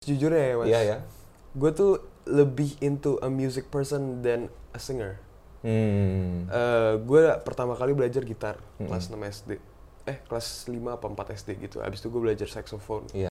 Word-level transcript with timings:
Jujurnya 0.00 0.40
ya 0.40 0.54
mas, 0.56 0.64
Iya 0.64 0.80
ya. 0.80 0.96
gue 1.52 1.70
tuh 1.76 2.00
lebih 2.24 2.72
into 2.80 3.20
a 3.20 3.28
music 3.28 3.68
person 3.68 4.24
than 4.24 4.48
a 4.72 4.80
singer. 4.80 5.20
Hmm. 5.60 6.48
gue 7.04 7.20
pertama 7.44 7.76
kali 7.76 7.92
belajar 7.92 8.24
gitar 8.24 8.56
Mm-mm. 8.80 8.88
kelas 8.88 9.12
6 9.12 9.20
SD. 9.20 9.50
Eh 10.08 10.16
kelas 10.24 10.64
5 10.64 10.96
apa 10.96 11.04
4 11.04 11.36
SD 11.36 11.48
gitu. 11.60 11.84
Abis 11.84 12.00
itu 12.00 12.08
gue 12.08 12.16
belajar 12.16 12.48
saxophone. 12.48 13.12
Iya. 13.12 13.28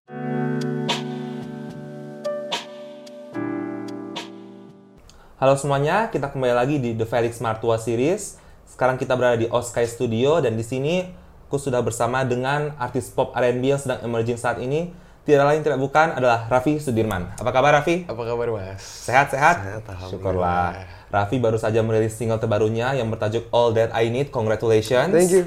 Halo 5.42 5.56
semuanya, 5.56 6.12
kita 6.12 6.29
kembali 6.29 6.54
lagi 6.54 6.78
di 6.78 6.94
The 6.94 7.08
Felix 7.08 7.42
Martua 7.42 7.81
Series. 7.81 8.38
Sekarang 8.67 9.01
kita 9.01 9.17
berada 9.17 9.40
di 9.40 9.49
Oskai 9.49 9.90
Studio 9.90 10.38
dan 10.38 10.54
di 10.54 10.62
sini 10.62 11.08
aku 11.47 11.58
sudah 11.58 11.81
bersama 11.81 12.22
dengan 12.22 12.78
artis 12.78 13.10
pop 13.10 13.33
R&B 13.33 13.63
yang 13.65 13.81
sedang 13.81 14.04
emerging 14.04 14.38
saat 14.38 14.62
ini. 14.62 14.92
Tidak 15.28 15.46
lain 15.46 15.62
tidak 15.62 15.78
bukan 15.78 16.16
adalah 16.16 16.49
Raffi 16.49 16.80
Sudirman. 16.81 17.31
Apa 17.38 17.52
kabar 17.54 17.81
Raffi? 17.81 18.08
Apa 18.08 18.23
kabar 18.23 18.48
mas? 18.49 18.82
Sehat-sehat? 18.82 19.55
Sehat. 19.62 20.09
Syukurlah. 20.09 20.73
Raffi 21.09 21.38
baru 21.42 21.58
saja 21.58 21.82
merilis 21.82 22.14
single 22.18 22.38
terbarunya 22.38 22.94
yang 22.98 23.09
bertajuk 23.09 23.50
All 23.50 23.73
That 23.73 23.94
I 23.94 24.09
Need. 24.09 24.30
Congratulations. 24.30 25.09
Thank 25.14 25.34
you. 25.34 25.44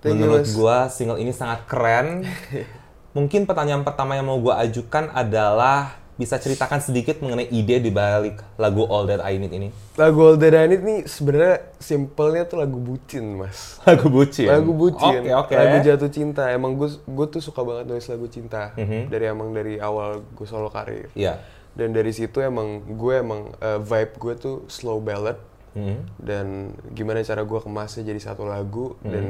Thank 0.00 0.20
you 0.20 0.26
Menurut 0.26 0.44
mas. 0.44 0.52
gua 0.52 0.76
single 0.92 1.20
ini 1.20 1.32
sangat 1.32 1.64
keren. 1.68 2.28
Mungkin 3.16 3.48
pertanyaan 3.48 3.84
pertama 3.84 4.16
yang 4.16 4.28
mau 4.28 4.36
gua 4.36 4.60
ajukan 4.60 5.08
adalah 5.12 5.96
bisa 6.16 6.40
ceritakan 6.40 6.80
sedikit 6.80 7.20
mengenai 7.20 7.46
ide 7.48 7.76
di 7.76 7.92
balik 7.92 8.40
lagu 8.56 8.88
All 8.88 9.04
That 9.04 9.20
I 9.20 9.36
Need 9.36 9.52
ini. 9.52 9.68
Lagu 9.94 10.18
All 10.24 10.36
That 10.36 10.52
I 10.52 10.64
Need 10.66 10.82
nih 10.82 10.98
sebenarnya 11.04 11.56
simpelnya 11.76 12.48
tuh 12.48 12.56
lagu 12.56 12.80
bucin 12.80 13.36
mas. 13.36 13.76
Lagu 13.84 14.08
bucin. 14.08 14.48
Lagu 14.48 14.72
bucin. 14.72 15.20
Oke 15.20 15.30
oke. 15.30 15.52
Lagu 15.52 15.76
jatuh 15.84 16.08
cinta. 16.08 16.48
Emang 16.48 16.72
gue 16.74 16.88
gue 16.88 17.26
tuh 17.28 17.44
suka 17.44 17.60
banget 17.60 17.84
nulis 17.86 18.08
lagu 18.08 18.26
cinta. 18.26 18.72
Mhm. 18.74 19.12
Dari 19.12 19.24
emang 19.28 19.52
dari 19.52 19.76
awal 19.76 20.24
gue 20.24 20.46
solo 20.48 20.72
karir. 20.72 21.12
Iya. 21.12 21.36
Dan 21.76 21.92
dari 21.92 22.08
situ 22.10 22.40
emang 22.40 22.80
gue 22.96 23.14
emang 23.20 23.52
eh, 23.60 23.76
vibe 23.76 24.12
gue 24.16 24.34
tuh 24.34 24.56
slow 24.66 24.96
ballad 24.98 25.36
Mhm. 25.76 25.96
dan 26.16 26.46
gimana 26.90 27.20
cara 27.20 27.44
gue 27.44 27.60
kemasnya 27.60 28.08
jadi 28.08 28.16
satu 28.16 28.48
lagu 28.48 28.96
Hmm. 29.04 29.12
dan 29.12 29.24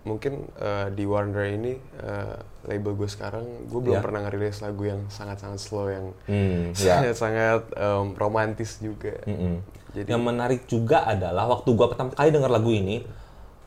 mungkin 0.00 0.48
eh, 0.56 0.88
di 0.90 1.04
Warner 1.04 1.44
ini 1.50 1.72
eh, 1.76 2.36
label 2.64 2.92
gue 2.94 3.04
sekarang 3.06 3.44
gue 3.68 3.80
belum 3.80 3.96
Ya. 3.96 4.02
pernah 4.02 4.24
ngerilis 4.24 4.60
lagu 4.60 4.84
yang 4.84 5.04
sangat-sangat 5.06 5.58
slow 5.58 5.86
yang 5.86 6.16
Hmm, 6.24 6.72
ya. 6.78 7.00
sangat-sangat 7.00 7.68
em, 7.72 8.06
romantis 8.14 8.78
juga. 8.78 9.12
Mm-mm. 9.24 9.60
Jadi 9.90 10.06
Yang 10.08 10.22
menarik 10.22 10.60
juga 10.64 11.02
adalah 11.02 11.50
waktu 11.50 11.68
gua 11.72 11.90
pertama 11.90 12.10
kali 12.10 12.30
denger 12.30 12.46
lagu 12.46 12.70
ini, 12.70 13.02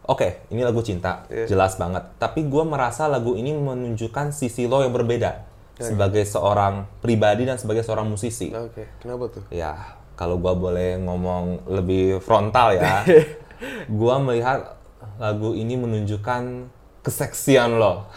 oke, 0.03 0.47
ini 0.49 0.63
lagu 0.63 0.79
cinta, 0.79 1.27
Iya. 1.27 1.51
jelas 1.51 1.75
banget. 1.75 2.15
Tapi 2.15 2.47
gua 2.47 2.63
merasa 2.63 3.05
lagu 3.05 3.35
ini 3.35 3.51
menunjukkan 3.51 4.31
sisi 4.31 4.63
lo 4.63 4.79
yang 4.79 4.95
berbeda 4.95 5.43
sebagai 5.75 6.23
seorang 6.23 6.87
pribadi 6.97 7.43
dan 7.43 7.57
sebagai 7.57 7.83
seorang 7.83 8.07
musisi. 8.07 8.49
oke, 8.49 8.87
kenapa 8.97 9.27
tuh? 9.29 9.43
Ya, 9.51 9.75
kalau 10.15 10.39
gua 10.39 10.55
boleh 10.55 10.95
ngomong 10.97 11.67
lebih 11.67 12.17
frontal 12.19 12.71
ya, 12.73 13.03
gua 13.91 14.15
melihat 14.17 14.79
lagu 15.17 15.53
ini 15.53 15.75
menunjukkan 15.79 16.69
keseksian 17.03 17.75
lo. 17.75 18.07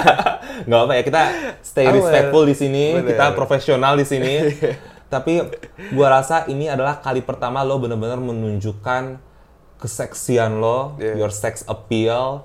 Nggak 0.66 0.80
apa 0.84 0.92
ya, 0.98 1.02
kita 1.06 1.22
stay 1.62 1.86
respectful 1.86 2.44
di 2.44 2.54
sini, 2.58 2.98
Bener. 2.98 3.14
kita 3.14 3.24
profesional 3.38 3.94
di 3.94 4.06
sini. 4.06 4.34
Tapi 5.14 5.38
gua 5.94 6.18
rasa 6.18 6.42
ini 6.50 6.66
adalah 6.66 6.98
kali 6.98 7.22
pertama 7.22 7.62
lo 7.62 7.78
benar-benar 7.78 8.18
menunjukkan 8.18 9.22
keseksian 9.78 10.58
lo, 10.58 10.98
Yeah. 10.98 11.14
your 11.20 11.30
sex 11.30 11.62
appeal 11.70 12.42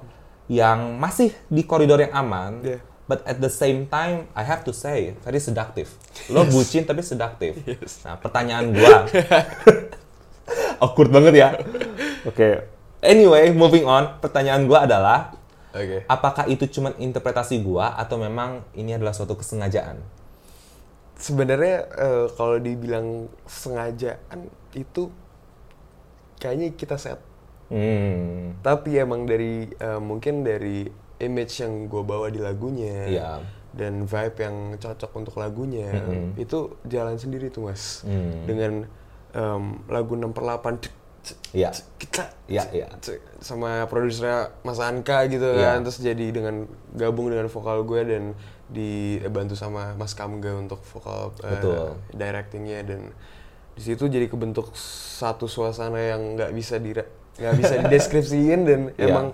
yang 0.49 1.01
masih 1.01 1.33
di 1.49 1.65
koridor 1.65 2.01
yang 2.01 2.13
aman. 2.13 2.61
Yeah. 2.61 2.81
But 3.09 3.25
at 3.25 3.41
the 3.41 3.49
same 3.49 3.89
time, 3.89 4.29
I 4.37 4.45
have 4.45 4.61
to 4.69 4.73
say, 4.73 5.17
very 5.25 5.41
seductive. 5.41 5.89
Lo 6.29 6.45
bucin 6.45 6.85
tapi 6.85 7.01
seductive. 7.01 7.57
Nah, 8.05 8.21
pertanyaan 8.21 8.69
gua. 8.69 9.09
Awkward 10.85 11.09
banget 11.09 11.33
ya. 11.41 11.49
Oke. 12.29 12.78
Anyway, 12.99 13.51
moving 13.55 13.87
on. 13.87 14.19
Pertanyaan 14.19 14.67
gua 14.67 14.83
adalah, 14.83 15.31
Oke. 15.71 16.03
apakah 16.05 16.45
itu 16.47 16.67
cuma 16.67 16.91
interpretasi 16.99 17.63
gua 17.63 17.95
atau 17.95 18.19
memang 18.19 18.63
ini 18.75 18.95
adalah 18.95 19.15
suatu 19.15 19.39
kesengajaan? 19.39 19.99
Sebenarnya 21.15 21.75
eh, 21.95 22.25
kalau 22.35 22.59
dibilang 22.59 23.27
sengajaan 23.43 24.47
itu 24.71 25.11
kayaknya 26.39 26.71
kita 26.75 26.95
set. 26.95 27.19
Hmm. 27.69 28.55
Tapi 28.63 28.97
emang 28.97 29.27
dari 29.27 29.67
eh, 29.69 29.99
mungkin 30.01 30.41
dari 30.41 30.87
image 31.19 31.59
yang 31.59 31.91
gue 31.91 31.99
bawa 32.01 32.31
di 32.31 32.39
lagunya 32.39 33.05
Iya. 33.05 33.31
dan 33.75 34.07
vibe 34.07 34.37
yang 34.39 34.55
cocok 34.79 35.11
untuk 35.13 35.35
lagunya 35.35 35.91
Mm-mm. 35.91 36.39
itu 36.39 36.79
jalan 36.87 37.19
sendiri 37.19 37.51
tuh 37.51 37.67
mas. 37.67 38.01
Hmm. 38.07 38.47
Dengan 38.47 38.73
em, 39.35 39.63
lagu 39.91 40.15
6 40.15 40.31
per 40.31 40.43
8 40.47 40.79
cek, 40.79 40.89
cek, 40.89 40.95
Iya. 41.51 41.69
kita 41.97 42.23
Iya, 42.45 42.63
iya. 42.71 42.87
sama 43.39 43.85
produsernya 43.85 44.53
Mas 44.61 44.77
Anka 44.77 45.25
gitu 45.25 45.45
kan 45.55 45.81
terus 45.81 45.97
jadi 45.97 46.25
dengan 46.29 46.65
gabung 46.93 47.29
dengan 47.29 47.47
vokal 47.47 47.81
gue 47.83 48.01
dan 48.03 48.23
dibantu 48.67 49.53
sama 49.53 49.93
Mas 49.95 50.13
Kamga 50.13 50.53
untuk 50.55 50.81
vokal 50.85 51.33
eh, 51.41 51.51
Betul. 51.57 51.85
directingnya 52.11 52.79
dan 52.85 53.01
di 53.73 53.81
situ 53.81 54.05
jadi 54.05 54.27
kebentuk 54.27 54.75
satu 54.75 55.47
suasana 55.47 55.97
yang 55.97 56.35
nggak 56.35 56.51
bisa 56.51 56.77
di 56.77 56.91
nggak 57.39 57.55
bisa 57.55 57.73
dideskripsiin 57.81 58.59
dan 58.63 58.79
Iya. 58.99 59.09
emang 59.09 59.27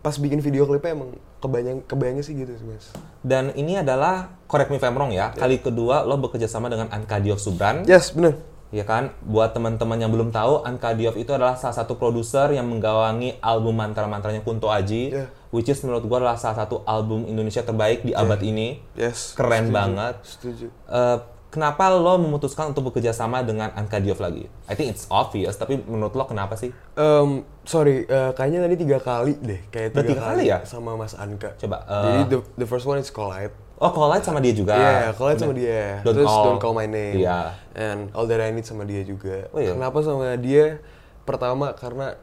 pas 0.00 0.14
bikin 0.14 0.38
video 0.38 0.64
klipnya 0.64 0.94
emang 0.94 1.10
kebayang 1.42 1.82
kebayangnya 1.82 2.22
sih 2.22 2.32
gitu 2.32 2.54
sih 2.54 2.62
mas 2.62 2.94
Dan 3.20 3.50
ini 3.52 3.74
adalah, 3.76 4.30
correct 4.46 4.70
me 4.70 4.78
if 4.78 4.84
I'm 4.86 4.94
wrong 4.94 5.10
ya, 5.10 5.34
kali 5.34 5.58
kedua 5.58 6.06
lo 6.06 6.14
bekerja 6.16 6.46
sama 6.46 6.70
dengan 6.70 6.86
Anka 6.88 7.18
Diov 7.18 7.42
Subran. 7.42 7.82
yes 7.84 8.14
bener 8.14 8.38
Ya 8.68 8.82
kan, 8.82 9.14
buat 9.22 9.50
teman-teman 9.50 9.94
yang 9.96 10.10
belum 10.10 10.28
tahu, 10.28 10.60
Anka 10.60 10.90
Diov 10.90 11.14
itu 11.14 11.30
adalah 11.30 11.54
salah 11.54 11.76
satu 11.76 11.94
produser 11.94 12.50
yang 12.50 12.66
menggawangi 12.66 13.38
album 13.38 13.78
mantra-mantranya 13.78 14.42
Kunto 14.42 14.66
Aji, 14.66 15.02
Yeah. 15.08 15.30
which 15.48 15.66
is 15.66 15.78
menurut 15.80 16.02
gua 16.02 16.18
adalah 16.20 16.34
salah 16.34 16.58
satu 16.60 16.82
album 16.82 17.24
Indonesia 17.24 17.62
terbaik 17.62 18.02
di 18.02 18.10
abad 18.12 18.42
ini. 18.42 18.82
yes 18.92 19.32
Keren 19.32 19.70
setuju, 19.70 19.72
banget. 19.72 20.14
setuju 20.20 20.66
Eh, 20.84 21.18
kenapa 21.46 21.88
lo 21.88 22.18
memutuskan 22.18 22.68
untuk 22.68 22.90
bekerja 22.90 23.10
sama 23.10 23.40
dengan 23.40 23.70
Anka 23.72 23.96
Diov 23.96 24.18
lagi? 24.18 24.50
I 24.66 24.74
think 24.74 24.90
it's 24.90 25.06
obvious, 25.08 25.54
tapi 25.54 25.78
menurut 25.78 26.12
lo 26.12 26.26
kenapa 26.26 26.54
sih? 26.54 26.74
Em, 26.92 27.30
sorry, 27.62 28.02
eh, 28.02 28.30
kayaknya 28.34 28.60
tadi 28.60 28.74
tiga 28.76 28.98
kali 28.98 29.38
deh, 29.38 29.60
kayak 29.68 29.94
tiga, 29.94 30.02
tiga 30.10 30.22
kali 30.26 30.42
ya? 30.44 30.58
sama 30.66 30.98
Mas 30.98 31.14
Anka. 31.14 31.54
Coba, 31.54 31.86
eh, 31.86 32.02
Jadi 32.02 32.22
the, 32.28 32.38
the 32.56 32.66
first 32.66 32.82
one 32.82 32.98
is 32.98 33.08
Collide. 33.08 33.54
Oh, 33.76 33.92
Collide 33.92 34.24
sama 34.24 34.40
dia 34.40 34.54
juga? 34.56 34.72
Iya, 34.72 35.12
Collide 35.12 35.36
sama 35.36 35.52
dia. 35.52 36.00
Don't 36.00 36.16
Terus 36.16 36.28
Call. 36.28 36.44
Don't 36.48 36.60
Call 36.60 36.72
My 36.72 36.88
Name. 36.88 37.20
Iya. 37.20 37.40
And 37.76 38.08
All 38.16 38.24
That 38.24 38.40
I 38.40 38.48
Need 38.48 38.64
sama 38.64 38.88
dia 38.88 39.04
juga. 39.04 39.52
Oh, 39.52 39.60
iya? 39.60 39.76
Kenapa 39.76 40.00
sama 40.00 40.32
dia? 40.36 40.80
Pertama 41.28 41.74
karena 41.74 42.16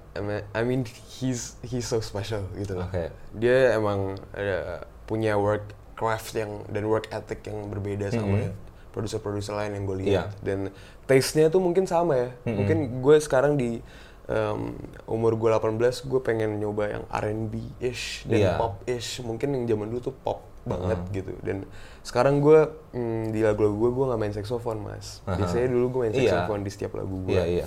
I 0.55 0.61
mean- 0.63 0.87
he's 1.13 1.59
he's 1.61 1.85
so 1.85 2.01
special 2.01 2.41
gitu 2.55 2.73
loh. 2.73 2.89
Oke. 2.89 3.13
Dia 3.35 3.77
emang 3.77 4.17
ada 4.33 4.81
punya 5.05 5.37
work 5.37 5.67
craft 5.93 6.33
yang 6.33 6.65
dan 6.71 6.89
work 6.89 7.05
ethic 7.11 7.45
yang 7.45 7.69
berbeda 7.69 8.09
sama 8.09 8.49
produser-produser 8.89 9.53
lain 9.53 9.77
yang 9.77 9.83
gue 9.85 9.97
lihat. 10.05 10.09
Iya. 10.09 10.23
Dan 10.41 10.59
taste-nya 11.05 11.49
tuh 11.49 11.59
mungkin 11.59 11.85
sama 11.85 12.17
ya. 12.17 12.29
Mungkin 12.45 13.03
gue 13.03 13.15
sekarang 13.19 13.57
di 13.57 13.77
em, 14.25 14.59
umur 15.03 15.35
gue 15.35 15.49
18 15.51 15.75
gue 16.07 16.21
pengen 16.23 16.57
nyoba 16.57 16.87
yang 16.89 17.03
R&B-ish 17.11 18.25
dan 18.25 18.39
Iya. 18.39 18.53
pop-ish. 18.55 19.19
Mungkin 19.19 19.51
yang 19.51 19.63
zaman 19.67 19.91
dulu 19.91 19.99
tuh 20.01 20.15
pop 20.15 20.41
banget 20.63 20.99
gitu. 21.11 21.33
Dan 21.43 21.67
sekarang 22.01 22.39
gue 22.39 22.59
mm, 22.91 23.31
di 23.31 23.39
lagu-lagu 23.39 23.75
gue 23.77 23.91
gue 23.91 24.05
nggak 24.07 24.19
main 24.19 24.33
saxophone 24.33 24.79
mas. 24.79 25.19
Aha. 25.23 25.35
Biasanya 25.35 25.67
dulu 25.69 25.85
gue 25.89 25.99
main 26.07 26.13
Iya. 26.13 26.31
saxophone 26.43 26.61
di 26.63 26.71
setiap 26.71 26.91
lagu 26.95 27.15
gue. 27.23 27.35
Iya, 27.35 27.43
iya. 27.45 27.65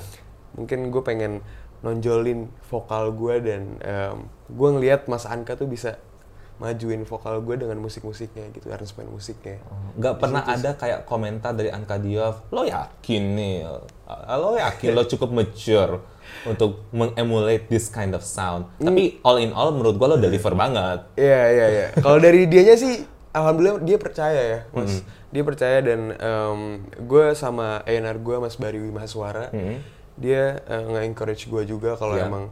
Mungkin 0.56 0.88
gue 0.88 1.02
pengen 1.02 1.32
nonjolin 1.80 2.48
vokal 2.66 3.12
gue 3.12 3.34
dan 3.38 3.62
em, 3.78 4.16
gue 4.48 4.68
ngelihat 4.72 5.06
Mas 5.06 5.28
Anka 5.28 5.54
tuh 5.54 5.68
bisa 5.68 6.00
majuin 6.56 7.04
vokal 7.04 7.40
gue 7.40 7.56
dengan 7.58 7.76
musik-musiknya 7.76 8.48
gitu, 8.50 8.72
aransemen 8.72 9.08
musiknya. 9.08 9.60
Nggak 9.94 10.14
pernah 10.16 10.42
ada 10.42 10.72
kayak 10.72 11.04
komentar 11.04 11.52
dari 11.52 11.68
Anka 11.68 11.96
Diov, 11.96 12.48
lo 12.48 12.64
yakin 12.64 13.22
nih, 13.36 13.56
lo 14.32 14.56
yakin 14.56 14.90
lo 14.92 15.04
cukup 15.04 15.30
mature 15.30 16.00
untuk 16.42 16.88
mengemulate 16.90 17.68
this 17.68 17.86
kind 17.86 18.10
of 18.10 18.24
sound. 18.24 18.66
Tapi 18.76 19.20
all 19.20 19.36
in 19.36 19.52
all 19.52 19.70
menurut 19.70 19.94
gua 19.94 20.14
lo 20.14 20.18
deliver 20.18 20.52
banget. 20.52 21.04
Iya 21.14 21.42
iya 21.50 21.66
iya. 21.68 21.86
Kalau 22.04 22.16
dari 22.16 22.48
dianya 22.48 22.74
sih, 22.74 23.04
alhamdulillah 23.30 23.84
dia 23.84 23.96
percaya 23.96 24.40
ya, 24.40 24.60
mas. 24.72 25.04
Dia 25.28 25.44
percaya 25.44 25.84
dan 25.84 26.16
gue 26.98 27.24
sama 27.36 27.84
A&R 27.84 28.16
gue 28.16 28.36
Mas 28.38 28.56
Bari 28.56 28.80
Mahaswara, 28.80 29.52
Mhm. 29.52 29.76
dia 30.16 30.64
eh, 30.64 30.82
nge-encourage 30.88 31.44
gue 31.46 31.62
juga 31.68 31.92
kalau 31.94 32.16
Iya. 32.16 32.24
emang 32.24 32.48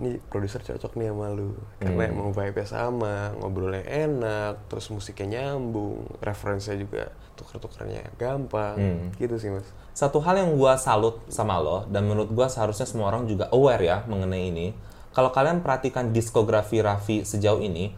ini 0.00 0.16
produser 0.32 0.64
cocok 0.64 0.96
nih 0.96 1.12
sama 1.12 1.28
lu, 1.36 1.52
karena 1.76 2.08
emang 2.08 2.32
vibe-nya 2.32 2.64
sama, 2.64 3.36
ngobrolnya 3.36 3.84
enak, 3.84 4.72
terus 4.72 4.88
musiknya 4.88 5.52
nyambung, 5.52 6.08
referensinya 6.24 6.80
juga 6.80 7.12
tuker-tukernya 7.36 8.08
gampang, 8.16 8.76
gitu 9.20 9.36
sih 9.36 9.52
mas. 9.52 9.68
Satu 9.92 10.16
hal 10.24 10.40
yang 10.40 10.56
gua 10.56 10.80
salut 10.80 11.20
sama 11.28 11.60
lo 11.60 11.84
dan 11.92 12.08
menurut 12.08 12.32
gua 12.32 12.48
seharusnya 12.48 12.88
semua 12.88 13.12
orang 13.12 13.28
juga 13.28 13.52
aware 13.52 13.84
ya 13.84 13.98
mengenai 14.08 14.48
ini. 14.48 14.72
Kalau 15.12 15.28
kalian 15.28 15.60
perhatikan 15.60 16.14
diskografi 16.14 16.80
Raffi 16.80 17.26
sejauh 17.26 17.60
ini, 17.60 17.92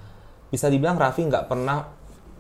bisa 0.50 0.66
dibilang 0.66 0.98
Raffi 0.98 1.28
nggak 1.28 1.46
pernah 1.46 1.84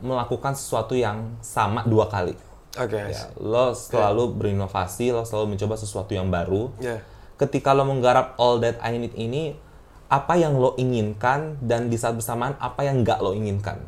melakukan 0.02 0.58
sesuatu 0.58 0.98
yang 0.98 1.38
sama 1.44 1.86
dua 1.86 2.10
kali. 2.10 2.34
Oke. 2.74 2.96
Ya, 2.96 3.30
lo 3.38 3.76
selalu 3.76 4.34
berinovasi, 4.34 5.12
lo 5.12 5.22
selalu 5.22 5.54
mencoba 5.54 5.76
sesuatu 5.78 6.10
yang 6.16 6.32
baru. 6.32 6.72
Ya. 6.82 7.04
Ketika 7.36 7.72
lo 7.72 7.88
menggarap 7.88 8.36
All 8.36 8.60
That 8.60 8.78
I 8.80 8.96
Need 8.98 9.14
ini, 9.16 9.56
apa 10.06 10.36
yang 10.36 10.60
lo 10.60 10.76
inginkan 10.76 11.56
dan 11.64 11.88
di 11.88 11.96
saat 11.96 12.12
bersamaan 12.14 12.52
apa 12.60 12.84
yang 12.84 13.00
nggak 13.00 13.18
lo 13.18 13.32
inginkan? 13.32 13.80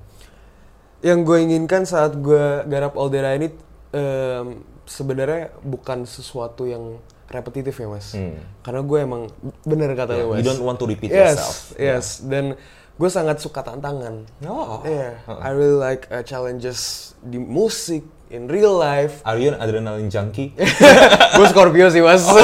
Yang 1.04 1.18
gue 1.28 1.38
inginkan 1.44 1.84
saat 1.84 2.16
gue 2.16 2.64
garap 2.64 2.96
All 2.96 3.12
That 3.12 3.28
I 3.28 3.36
Need 3.36 3.54
em, 3.92 4.46
sebenarnya 4.88 5.52
bukan 5.60 6.08
sesuatu 6.08 6.64
yang 6.64 6.96
repetitif 7.28 7.76
ya 7.76 7.88
mas. 7.88 8.16
Karena 8.64 8.80
gue 8.80 8.98
emang 9.00 9.22
bener 9.64 9.92
kata 9.92 10.16
Yeah, 10.16 10.24
lo 10.24 10.24
Hmm. 10.24 10.32
mas. 10.32 10.38
You 10.40 10.44
don't 10.48 10.64
want 10.64 10.78
to 10.80 10.86
repeat 10.88 11.12
yes, 11.12 11.36
yourself. 11.36 11.56
Yes, 11.76 12.06
dan 12.24 12.56
gue 12.94 13.10
sangat 13.10 13.42
suka 13.42 13.60
tantangan. 13.60 14.24
Oh. 14.46 14.80
Iya, 14.80 15.18
I 15.28 15.50
really 15.52 15.76
like 15.76 16.08
uh, 16.08 16.24
challenges 16.24 17.12
di 17.20 17.36
musik, 17.36 18.06
in 18.34 18.50
real 18.50 18.74
life. 18.74 19.22
Are 19.22 19.38
you 19.38 19.54
an 19.54 19.56
adrenaline 19.56 20.10
junkie? 20.10 20.50
gue 21.38 21.46
Scorpio 21.46 21.86
sih 21.88 22.02
mas. 22.02 22.26
Oh. 22.26 22.34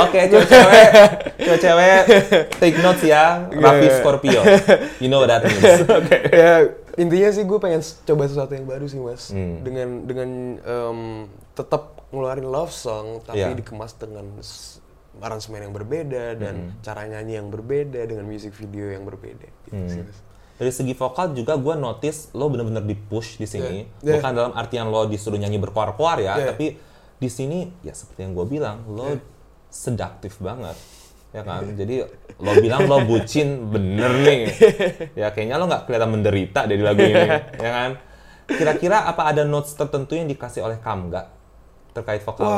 Oke, 0.00 0.20
cewek-cewek, 0.30 0.88
cewek-cewek, 1.36 2.02
take 2.56 2.78
notes 2.78 3.02
ya, 3.02 3.50
Raffi 3.50 3.86
Yeah. 3.86 3.98
Scorpio. 3.98 4.40
You 5.02 5.08
know 5.08 5.20
what 5.20 5.28
that 5.28 5.42
means. 5.42 5.82
ya 6.30 6.70
intinya 6.96 7.28
sih 7.28 7.42
gue 7.42 7.58
pengen 7.58 7.82
coba 7.82 8.22
sesuatu 8.24 8.54
yang 8.54 8.64
baru 8.64 8.86
sih 8.86 8.96
mas. 8.96 9.28
Hmm. 9.28 9.60
Dengan 9.60 9.88
dengan 10.04 10.30
em, 10.58 10.98
tetap 11.52 12.06
ngeluarin 12.08 12.46
love 12.46 12.70
song 12.70 13.20
tapi 13.20 13.42
Iya. 13.42 13.52
dikemas 13.52 13.92
dengan 13.94 14.24
aransemen 15.16 15.60
yang 15.62 15.74
berbeda 15.74 16.36
dan 16.36 16.54
Hmm. 16.54 16.80
cara 16.80 17.04
nyanyi 17.04 17.36
yang 17.36 17.48
berbeda 17.48 18.04
dengan 18.04 18.24
music 18.24 18.52
video 18.52 18.88
yang 18.88 19.02
berbeda. 19.02 19.48
Gitu 19.64 19.74
Hmm. 19.74 19.88
sih, 19.88 20.02
Mas. 20.04 20.18
Dari 20.56 20.72
segi 20.72 20.96
vokal 20.96 21.36
juga 21.36 21.54
gue 21.54 21.74
notice 21.76 22.32
lo 22.32 22.48
bener-bener 22.48 22.80
di 22.80 22.96
push 22.96 23.36
di 23.36 23.44
sini. 23.44 23.84
Yeah. 24.00 24.04
Yeah. 24.04 24.14
Bukan 24.18 24.30
dalam 24.32 24.52
artian 24.56 24.88
lo 24.88 25.04
disuruh 25.04 25.36
nyanyi 25.36 25.60
berkoar-koar 25.60 26.18
ya, 26.18 26.34
Yeah. 26.36 26.48
tapi 26.52 26.66
di 27.16 27.28
sini 27.28 27.68
ya 27.80 27.92
seperti 27.92 28.24
yang 28.24 28.32
gue 28.32 28.46
bilang, 28.48 28.84
lo 28.88 29.16
sedaktif 29.68 30.40
banget. 30.40 30.76
Ya 31.32 31.44
kan? 31.44 31.68
Jadi 31.76 32.00
lo 32.40 32.52
bilang 32.56 32.88
lo 32.88 33.04
bucin 33.04 33.68
bener 33.68 34.12
nih. 34.24 34.42
Ya 35.20 35.28
kayaknya 35.28 35.56
lo 35.56 35.68
nggak 35.68 35.84
kelihatan 35.84 36.10
menderita 36.12 36.64
dari 36.64 36.80
lagu 36.80 37.04
ini, 37.04 37.20
ya 37.64 37.70
kan? 37.72 37.90
Kira-kira 38.46 39.04
apa 39.04 39.28
ada 39.28 39.44
notes 39.44 39.74
tertentu 39.74 40.16
yang 40.16 40.24
dikasih 40.24 40.64
oleh 40.64 40.80
Kamga 40.80 41.28
terkait 41.92 42.24
vokal? 42.24 42.44
lo? 42.44 42.56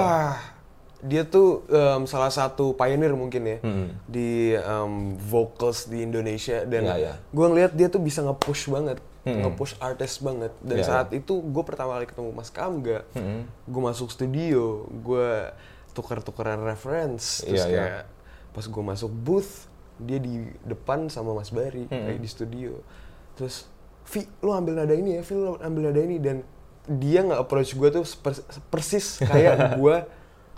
Dia 1.01 1.23
tuh 1.23 1.63
em, 1.65 2.03
salah 2.05 2.29
satu 2.29 2.75
pioneer 2.75 3.15
mungkin 3.15 3.43
ya 3.45 3.59
Hmm. 3.61 3.95
di 4.05 4.51
em, 4.53 4.93
vocals 5.17 5.87
di 5.87 6.03
Indonesia 6.03 6.63
dan 6.63 6.83
Iya, 6.85 6.95
iya. 6.97 7.15
gue 7.25 7.47
ngeliat 7.47 7.73
dia 7.73 7.87
tuh 7.87 7.99
bisa 7.99 8.19
nge-push 8.21 8.67
banget, 8.69 8.99
Hmm. 9.23 9.47
nge-push 9.47 9.79
artis 9.79 10.19
banget. 10.19 10.51
Dan 10.59 10.77
Iya, 10.77 10.85
saat 10.85 11.09
itu 11.13 11.39
gue 11.39 11.63
pertama 11.63 11.95
kali 11.95 12.05
ketemu 12.05 12.31
Mas 12.33 12.49
Kamga, 12.49 13.07
Hmm. 13.13 13.47
gue 13.47 13.83
masuk 13.85 14.09
studio, 14.09 14.91
gue 14.91 15.55
tukar-tukaran 15.93 16.59
reference, 16.61 17.43
terus 17.43 17.63
Iya, 17.63 17.67
iya. 17.67 17.79
kayak 17.79 18.03
pas 18.51 18.65
gue 18.65 18.85
masuk 18.85 19.11
booth 19.13 19.71
dia 19.97 20.17
di 20.17 20.35
depan 20.63 21.07
sama 21.07 21.31
Mas 21.33 21.51
Bari 21.51 21.87
Hmm. 21.87 22.07
kayak 22.07 22.19
di 22.19 22.29
studio, 22.29 22.73
terus 23.35 23.71
Vi, 24.05 24.25
lu 24.41 24.51
ambil 24.51 24.73
nada 24.75 24.91
ini 24.91 25.15
ya, 25.15 25.23
Vi, 25.23 25.31
lu 25.33 25.55
ambil 25.55 25.83
nada 25.87 26.01
ini 26.01 26.17
dan 26.17 26.41
dia 26.89 27.21
nggak 27.21 27.39
approach 27.39 27.71
gue 27.73 27.89
tuh 27.93 28.03
per- 28.17 28.41
persis 28.69 29.21
kayak 29.21 29.53
gue 29.79 29.97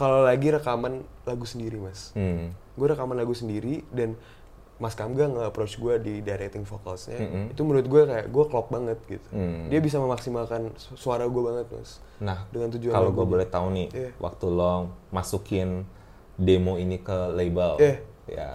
kalau 0.00 0.24
lagi 0.24 0.48
rekaman 0.48 1.04
lagu 1.22 1.44
sendiri 1.44 1.76
mas. 1.76 2.10
Hmm. 2.12 2.56
Gue 2.72 2.88
rekaman 2.88 3.12
lagu 3.14 3.36
sendiri 3.36 3.84
dan 3.90 4.16
Mas 4.80 4.96
Kamga 4.96 5.28
nggak 5.28 5.46
approach 5.46 5.76
gue 5.76 6.00
di 6.00 6.14
directing 6.20 6.64
vocalsnya. 6.64 7.20
Mm-mm. 7.20 7.52
Itu 7.52 7.62
menurut 7.62 7.84
gue 7.84 8.02
kayak 8.02 8.26
gue 8.26 8.44
klop 8.48 8.72
banget 8.72 8.96
gitu. 9.04 9.28
Hmm. 9.28 9.68
Dia 9.68 9.76
bisa 9.76 10.00
memaksimalkan 10.00 10.72
su- 10.74 10.96
suara 10.96 11.28
gue 11.28 11.42
banget 11.44 11.68
mas. 11.68 12.00
Nah, 12.16 12.48
Dengan 12.48 12.72
tujuan 12.72 12.88
kalau 12.90 13.12
gue 13.12 13.26
boleh 13.28 13.44
tahu 13.44 13.68
nih, 13.70 13.88
Iya. 13.92 14.10
waktu 14.16 14.46
lo 14.48 14.74
masukin 15.10 15.84
demo 16.34 16.80
ini 16.80 16.96
ke 16.96 17.28
label, 17.28 17.76
Iya. 17.76 17.96
ya, 18.26 18.48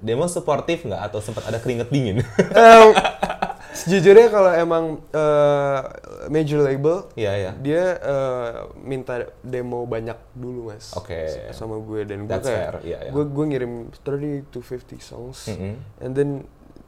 demo 0.00 0.24
suportif 0.24 0.82
nggak 0.82 1.02
atau 1.04 1.20
sempat 1.20 1.44
ada 1.44 1.60
keringet 1.60 1.92
dingin? 1.92 2.24
Em, 2.48 2.88
sejujurnya 3.72 4.28
kalau 4.28 4.52
emang 4.52 4.84
eh, 5.08 5.80
major 6.28 6.60
label 6.60 7.08
Iya 7.12 7.32
ya. 7.34 7.50
dia 7.56 7.84
eh, 7.96 8.50
minta 8.78 9.14
demo 9.40 9.82
banyak 9.84 10.16
dulu 10.32 10.68
mas 10.68 10.92
Oke. 10.92 11.16
s- 11.16 11.52
sama 11.52 11.76
gue 11.78 12.04
dan 12.04 12.24
gue 12.24 12.30
That's 12.30 12.44
kayak 12.44 12.60
fair, 12.62 12.74
iya, 12.84 12.98
iya. 13.02 13.10
gue 13.10 13.24
gue 13.24 13.44
ngirim 13.48 13.72
30 13.96 14.48
to 14.48 14.60
50 14.60 15.00
songs 15.00 15.48
Mm-mm. 15.48 15.74
and 15.98 16.12
then 16.12 16.44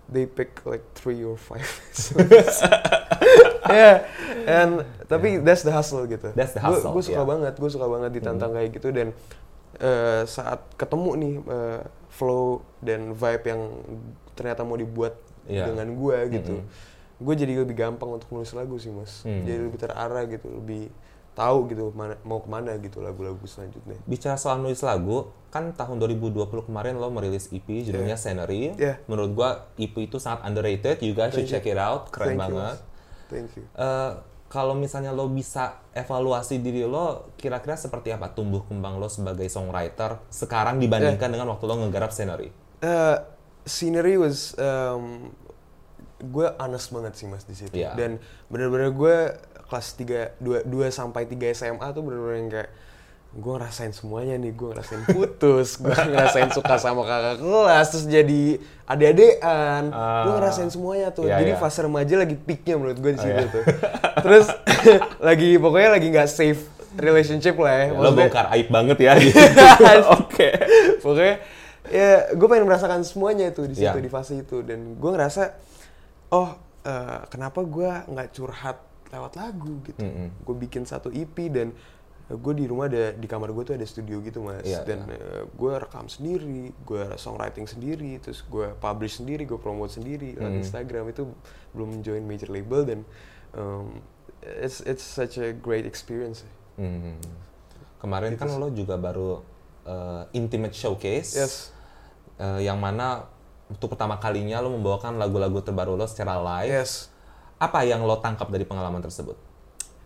they 0.06 0.24
pick 0.24 0.60
like 0.62 0.84
three 0.92 1.20
or 1.20 1.34
five 1.34 1.64
songs 1.96 2.60
yeah 3.66 4.04
and 4.44 4.84
tapi 5.06 5.40
that's 5.40 5.64
the 5.64 5.72
hustle 5.72 6.04
gitu 6.04 6.30
That's 6.32 6.52
the 6.52 6.60
hustle, 6.60 6.92
gue 6.92 7.00
suka 7.02 7.16
yeah. 7.16 7.26
banget 7.26 7.54
gue 7.56 7.70
suka 7.72 7.88
banget 7.88 8.10
ditantang 8.14 8.52
kayak 8.52 8.70
gitu 8.72 8.92
dan 8.92 9.16
eh, 9.78 10.22
saat 10.26 10.60
ketemu 10.76 11.10
nih 11.16 11.34
eh, 11.42 11.80
flow 12.12 12.60
dan 12.78 13.10
vibe 13.10 13.44
yang 13.46 13.62
ternyata 14.34 14.62
mau 14.62 14.76
dibuat 14.76 15.16
Iya. 15.46 15.68
dengan 15.68 15.88
gue 15.92 16.18
gitu 16.32 16.54
gue 17.16 17.34
jadi 17.34 17.52
lebih 17.56 17.74
gampang 17.74 18.10
untuk 18.12 18.28
nulis 18.30 18.50
lagu 18.50 18.74
sih 18.74 18.88
mas 18.88 19.22
Hmm. 19.22 19.42
jadi 19.42 19.60
lebih 19.62 19.78
terarah 19.78 20.24
gitu 20.24 20.50
lebih 20.50 20.90
tahu 21.32 21.66
gitu 21.66 21.90
mana, 21.90 22.14
mau 22.22 22.38
ke 22.38 22.46
mana 22.46 22.74
gitu 22.76 22.98
lagu-lagu 22.98 23.42
selanjutnya 23.42 23.98
Bicara 24.04 24.34
soal 24.34 24.58
nulis 24.58 24.78
lagu, 24.80 25.28
kan 25.48 25.70
tahun 25.70 25.98
2020 25.98 26.30
kemarin 26.62 26.94
lo 26.94 27.10
merilis 27.10 27.50
EP 27.50 27.66
judulnya 27.82 28.14
Scenery. 28.14 28.70
Yeah. 28.76 29.02
Menurut 29.04 29.34
gua 29.34 29.48
EP 29.74 29.90
itu 30.00 30.16
sangat 30.16 30.42
underrated, 30.44 31.02
you 31.02 31.10
guys 31.10 31.30
should 31.30 31.42
you. 31.42 31.50
check 31.50 31.64
it 31.64 31.74
out, 31.76 32.06
keren 32.08 32.34
Thank 32.34 32.38
you, 32.38 32.42
banget. 32.54 32.76
Mas. 32.76 32.78
thank 33.26 33.50
you 33.52 33.66
Eh, 33.68 34.12
kalau 34.46 34.74
misalnya 34.74 35.10
lo 35.10 35.26
bisa 35.26 35.82
evaluasi 35.90 36.62
diri 36.62 36.82
lo, 36.84 37.34
kira-kira 37.34 37.74
seperti 37.74 38.08
apa 38.08 38.30
tumbuh 38.30 38.62
kembang 38.62 38.96
lo 38.96 39.08
sebagai 39.08 39.46
songwriter 39.48 40.22
sekarang 40.28 40.78
dibandingkan 40.78 41.26
dengan 41.28 41.50
waktu 41.50 41.64
lo 41.64 41.74
ngegarap 41.80 42.10
scenery? 42.10 42.54
Eh, 42.78 43.16
scenery 43.64 44.14
was 44.14 44.52
um, 44.56 45.32
gue 46.20 46.46
honest 46.56 46.88
banget 46.88 47.12
sih 47.14 47.26
mas 47.26 47.42
di 47.42 47.52
situ 47.52 47.74
Iya. 47.74 47.92
dan 47.94 48.16
bener-bener 48.46 48.90
gue 48.90 49.16
kelas 49.64 49.86
3 49.94 50.38
2, 50.38 50.64
2 50.64 50.70
sampai 50.90 51.24
3 51.24 51.36
SMA 51.52 51.86
tuh 51.90 52.00
bener-bener 52.00 52.36
yang 52.38 52.50
kayak 52.50 52.70
gue 53.34 53.50
ngerasain 53.52 53.90
semuanya 53.90 54.38
nih 54.38 54.52
gue 54.52 54.68
ngerasain 54.70 55.02
putus 55.10 55.76
gue 55.76 55.90
ngerasain 55.90 56.48
suka 56.48 56.76
sama 56.76 57.02
kakak 57.02 57.40
kelas 57.40 57.86
terus 57.90 58.06
jadi 58.06 58.42
ade-adean 58.84 59.90
gue 59.90 59.98
Ah. 60.30 60.34
ngerasain 60.34 60.70
semuanya 60.70 61.10
tuh 61.10 61.24
Iya, 61.24 61.40
jadi 61.40 61.52
iya. 61.52 61.58
fase 61.58 61.80
remaja 61.80 62.14
lagi 62.14 62.36
peaknya 62.36 62.74
menurut 62.76 62.96
gue 62.96 63.10
di 63.10 63.18
Oh, 63.18 63.22
situ 63.22 63.34
iya. 63.34 63.48
tuh 63.50 63.64
terus 64.22 64.46
lagi 65.28 65.56
pokoknya 65.56 65.90
lagi 65.90 66.06
nggak 66.08 66.30
safe 66.30 66.62
relationship 66.94 67.58
lah 67.58 67.74
ya, 67.74 67.86
lo 67.92 68.14
bongkar 68.14 68.54
aib 68.54 68.70
banget 68.70 68.98
ya. 69.02 69.18
Oke. 70.14 70.46
pokoknya 71.00 71.42
ya 71.86 72.32
gue 72.32 72.46
pengen 72.46 72.64
merasakan 72.64 73.02
semuanya 73.02 73.50
tuh 73.50 73.64
di 73.64 73.76
situ 73.76 73.90
Ya. 73.90 74.00
di 74.00 74.08
fase 74.08 74.38
itu 74.38 74.60
dan 74.60 74.96
gue 74.96 75.10
ngerasa 75.10 75.52
oh 76.30 76.56
eh, 76.82 77.20
kenapa 77.28 77.60
gue 77.60 77.90
nggak 78.08 78.28
curhat 78.32 78.78
lewat 79.08 79.32
lagu 79.34 79.78
gitu 79.82 80.00
Mm-mm. 80.00 80.28
gue 80.42 80.56
bikin 80.58 80.82
satu 80.82 81.08
EP 81.08 81.36
dan 81.48 81.70
gue 82.24 82.54
di 82.56 82.64
rumah 82.64 82.88
ada 82.88 83.12
di 83.12 83.28
kamar 83.28 83.52
gue 83.52 83.62
tuh 83.62 83.76
ada 83.76 83.84
studio 83.84 84.16
gitu 84.18 84.40
mas 84.40 84.64
Iya, 84.64 84.80
dan 84.82 85.04
gue 85.52 85.72
rekam 85.76 86.08
sendiri 86.08 86.72
gue 86.80 87.04
songwriting 87.14 87.68
sendiri 87.68 88.16
terus 88.16 88.40
gue 88.42 88.72
publish 88.74 89.20
sendiri 89.20 89.44
gue 89.44 89.56
promote 89.56 89.92
sendiri 89.92 90.32
lewat 90.34 90.50
Mm. 90.50 90.62
Instagram 90.64 91.04
itu 91.10 91.28
belum 91.70 92.00
join 92.00 92.24
major 92.24 92.48
label 92.48 92.80
dan 92.82 93.00
um, 93.52 94.00
it's 94.40 94.80
it's 94.82 95.04
such 95.04 95.36
a 95.36 95.52
great 95.52 95.84
experience 95.84 96.48
Hmm. 96.74 97.14
Kemarin 97.96 98.34
kan 98.34 98.50
lo 98.50 98.66
juga 98.68 98.96
baru 98.96 99.38
eh, 99.84 100.22
intimate 100.36 100.74
showcase. 100.74 101.36
yes 101.36 101.74
eh, 102.38 102.60
yang 102.66 102.78
mana 102.80 103.28
untuk 103.70 103.96
pertama 103.96 104.20
kalinya 104.20 104.60
lo 104.60 104.74
membawakan 104.74 105.16
lagu-lagu 105.16 105.64
terbaru 105.64 105.96
lo 105.96 106.06
secara 106.06 106.38
live. 106.38 106.84
yes 106.84 107.08
Apa 107.56 107.86
yang 107.86 108.04
lo 108.04 108.18
tangkap 108.20 108.50
dari 108.50 108.66
pengalaman 108.66 109.00
tersebut? 109.00 109.38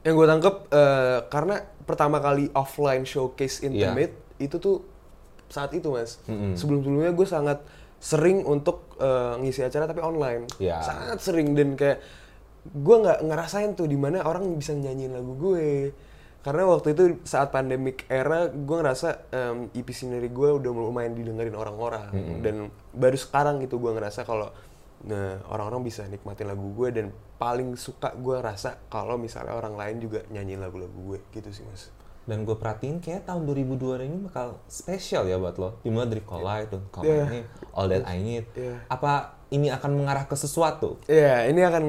Yang 0.07 0.15
gue 0.15 0.27
tangkep 0.31 0.55
eh, 0.71 1.19
karena 1.27 1.57
pertama 1.83 2.23
kali 2.23 2.53
offline 2.55 3.03
showcase 3.03 3.65
intimate 3.67 4.15
itu 4.39 4.57
tuh 4.61 4.85
saat 5.51 5.73
itu 5.75 5.89
mas. 5.91 6.21
Mm-mm. 6.29 6.55
Sebelum-sebelumnya 6.55 7.13
gue 7.17 7.27
sangat 7.27 7.59
sering 7.99 8.47
untuk 8.47 8.95
eh, 9.03 9.35
ngisi 9.43 9.67
acara 9.67 9.91
tapi 9.91 10.05
online. 10.05 10.47
Ya. 10.63 10.79
Sangat 10.85 11.19
sering 11.19 11.57
dan 11.59 11.75
kayak 11.75 11.99
gue 12.69 12.97
nggak 13.01 13.25
ngerasain 13.25 13.73
tuh 13.75 13.89
di 13.89 13.97
mana 13.97 14.23
orang 14.23 14.45
bisa 14.55 14.77
nyanyiin 14.77 15.19
lagu 15.19 15.35
gue. 15.35 15.91
Karena 16.39 16.71
waktu 16.71 16.95
itu 16.95 17.03
saat 17.27 17.51
pandemic 17.51 18.07
era 18.07 18.47
gue 18.47 18.77
ngerasa 18.79 19.09
em, 19.35 19.59
EP 19.75 19.89
sendiri 19.91 20.31
gue 20.31 20.49
udah 20.63 20.71
lumayan 20.71 21.13
didengerin 21.13 21.53
orang-orang 21.53 22.15
dan 22.41 22.71
baru 22.95 23.19
sekarang 23.19 23.59
itu 23.61 23.75
gue 23.77 23.91
ngerasa 23.91 24.23
kalau 24.23 24.49
nah, 25.03 25.43
orang-orang 25.51 25.83
bisa 25.83 26.07
nikmatin 26.07 26.47
lagu 26.47 26.71
gue 26.79 26.89
dan 26.95 27.07
paling 27.37 27.75
suka 27.75 28.15
gue 28.15 28.39
rasa 28.39 28.79
kalau 28.87 29.19
misalnya 29.19 29.55
orang 29.55 29.75
lain 29.75 29.99
juga 29.99 30.23
nyanyiin 30.31 30.63
lagu-lagu 30.63 30.95
gue 30.95 31.19
gitu 31.35 31.51
sih 31.51 31.67
mas. 31.67 31.91
Dan 32.29 32.45
gue 32.45 32.55
perhatiin 32.55 33.01
kayak 33.01 33.25
tahun 33.25 33.49
2002 33.49 34.05
ini 34.05 34.17
bakal 34.29 34.61
spesial 34.69 35.25
ya 35.25 35.41
buat 35.41 35.57
lo. 35.57 35.81
Dimulai 35.81 36.13
dari 36.13 36.23
Collide 36.23 36.69
dan 36.71 36.83
Collide 36.93 37.09
Yeah. 37.09 37.29
ini 37.33 37.41
All 37.73 37.89
That 37.89 38.05
I 38.05 38.19
Need. 38.21 38.47
Yeah. 38.53 38.79
Apa 38.93 39.41
ini 39.49 39.73
akan 39.73 39.91
mengarah 39.97 40.29
ke 40.29 40.37
sesuatu? 40.37 41.01
Iya, 41.09 41.49
ini 41.49 41.65
akan 41.65 41.85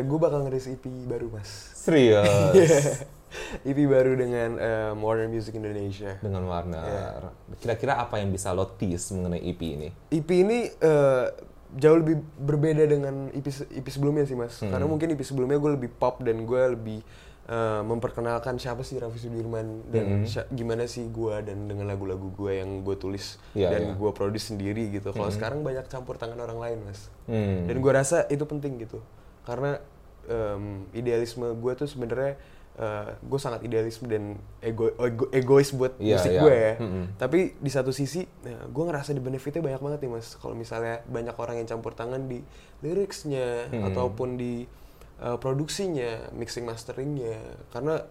gue 0.00 0.18
bakal 0.18 0.48
ngeris 0.48 0.72
EP 0.72 0.84
baru 1.04 1.28
mas. 1.28 1.76
Serius? 1.76 3.04
EP 3.68 3.78
baru 3.82 4.12
dengan 4.12 4.50
um, 4.92 5.00
Warner 5.00 5.26
Music 5.26 5.52
Indonesia. 5.52 6.16
Dengan 6.18 6.44
Warner. 6.44 7.32
Kira-kira 7.56 7.96
apa 7.96 8.16
yang 8.16 8.28
bisa 8.28 8.50
lo 8.50 8.66
tease 8.70 9.12
mengenai 9.12 9.40
EP 9.40 9.60
ini? 9.60 9.88
EP 10.08 10.28
ini 10.28 10.68
uh, 10.78 11.26
jauh 11.72 11.98
lebih 11.98 12.16
berbeda 12.36 12.84
dengan 12.84 13.28
EP, 13.30 13.44
EP 13.72 13.86
sebelumnya 13.86 14.24
sih 14.24 14.34
mas. 14.34 14.58
Hmm. 14.58 14.70
Karena 14.70 14.86
mungkin 14.86 15.10
EP 15.10 15.20
sebelumnya 15.20 15.56
gue 15.56 15.72
lebih 15.72 15.90
pop 15.90 16.20
dan 16.20 16.42
gue 16.42 16.62
lebih 16.72 16.98
uh, 17.46 17.82
memperkenalkan 17.82 18.56
siapa 18.56 18.80
sih 18.80 18.96
Raffi 18.96 19.20
Sudirman 19.20 19.84
dan 19.86 20.04
Hmm. 20.06 20.24
sya- 20.24 20.48
gimana 20.48 20.86
sih 20.86 21.04
gue 21.04 21.34
dan 21.42 21.66
dengan 21.66 21.86
lagu-lagu 21.86 22.32
gue 22.32 22.52
yang 22.56 22.80
gue 22.80 22.96
tulis 22.96 23.36
Iya, 23.52 23.70
dan 23.70 23.82
iya. 23.82 23.92
gue 23.94 24.10
produce 24.10 24.48
sendiri 24.48 24.88
gitu. 24.90 25.10
Kalau 25.10 25.28
sekarang 25.28 25.60
banyak 25.60 25.84
campur 25.86 26.16
tangan 26.16 26.38
orang 26.38 26.56
lain 26.56 26.78
mas. 26.82 27.10
Hmm. 27.26 27.66
Dan 27.66 27.76
gue 27.76 27.92
rasa 27.92 28.24
itu 28.26 28.42
penting 28.42 28.78
gitu. 28.78 29.02
Karena 29.42 29.78
um, 30.26 30.86
idealisme 30.90 31.46
gue 31.52 31.72
tuh 31.74 31.86
sebenarnya 31.86 32.34
uh, 32.76 33.16
gue 33.16 33.38
sangat 33.38 33.60
idealisme 33.62 34.06
dan 34.06 34.36
ego, 34.60 34.92
ego- 34.96 35.30
egois 35.30 35.68
buat 35.70 35.96
Iya, 35.96 36.16
musik 36.16 36.30
iya. 36.30 36.40
gue 36.40 36.54
ya. 36.54 36.74
Mm-mm. 36.78 37.04
Tapi 37.16 37.38
di 37.56 37.70
satu 37.70 37.90
sisi, 37.90 38.24
nah, 38.42 38.64
gue 38.64 38.84
ngerasa 38.84 39.10
di 39.10 39.20
benefitnya 39.20 39.60
banyak 39.60 39.80
banget 39.80 39.98
nih 40.00 40.10
mas. 40.12 40.36
Kalau 40.36 40.52
misalnya 40.52 41.00
banyak 41.04 41.34
orang 41.34 41.56
yang 41.56 41.68
campur 41.68 41.92
tangan 41.92 42.24
di 42.24 42.40
liriknya 42.80 43.68
Hmm. 43.68 43.88
ataupun 43.88 44.36
di 44.36 44.64
uh, 45.18 45.36
produksinya, 45.36 46.30
mixing 46.32 46.62
masteringnya, 46.62 47.40
karena 47.70 48.04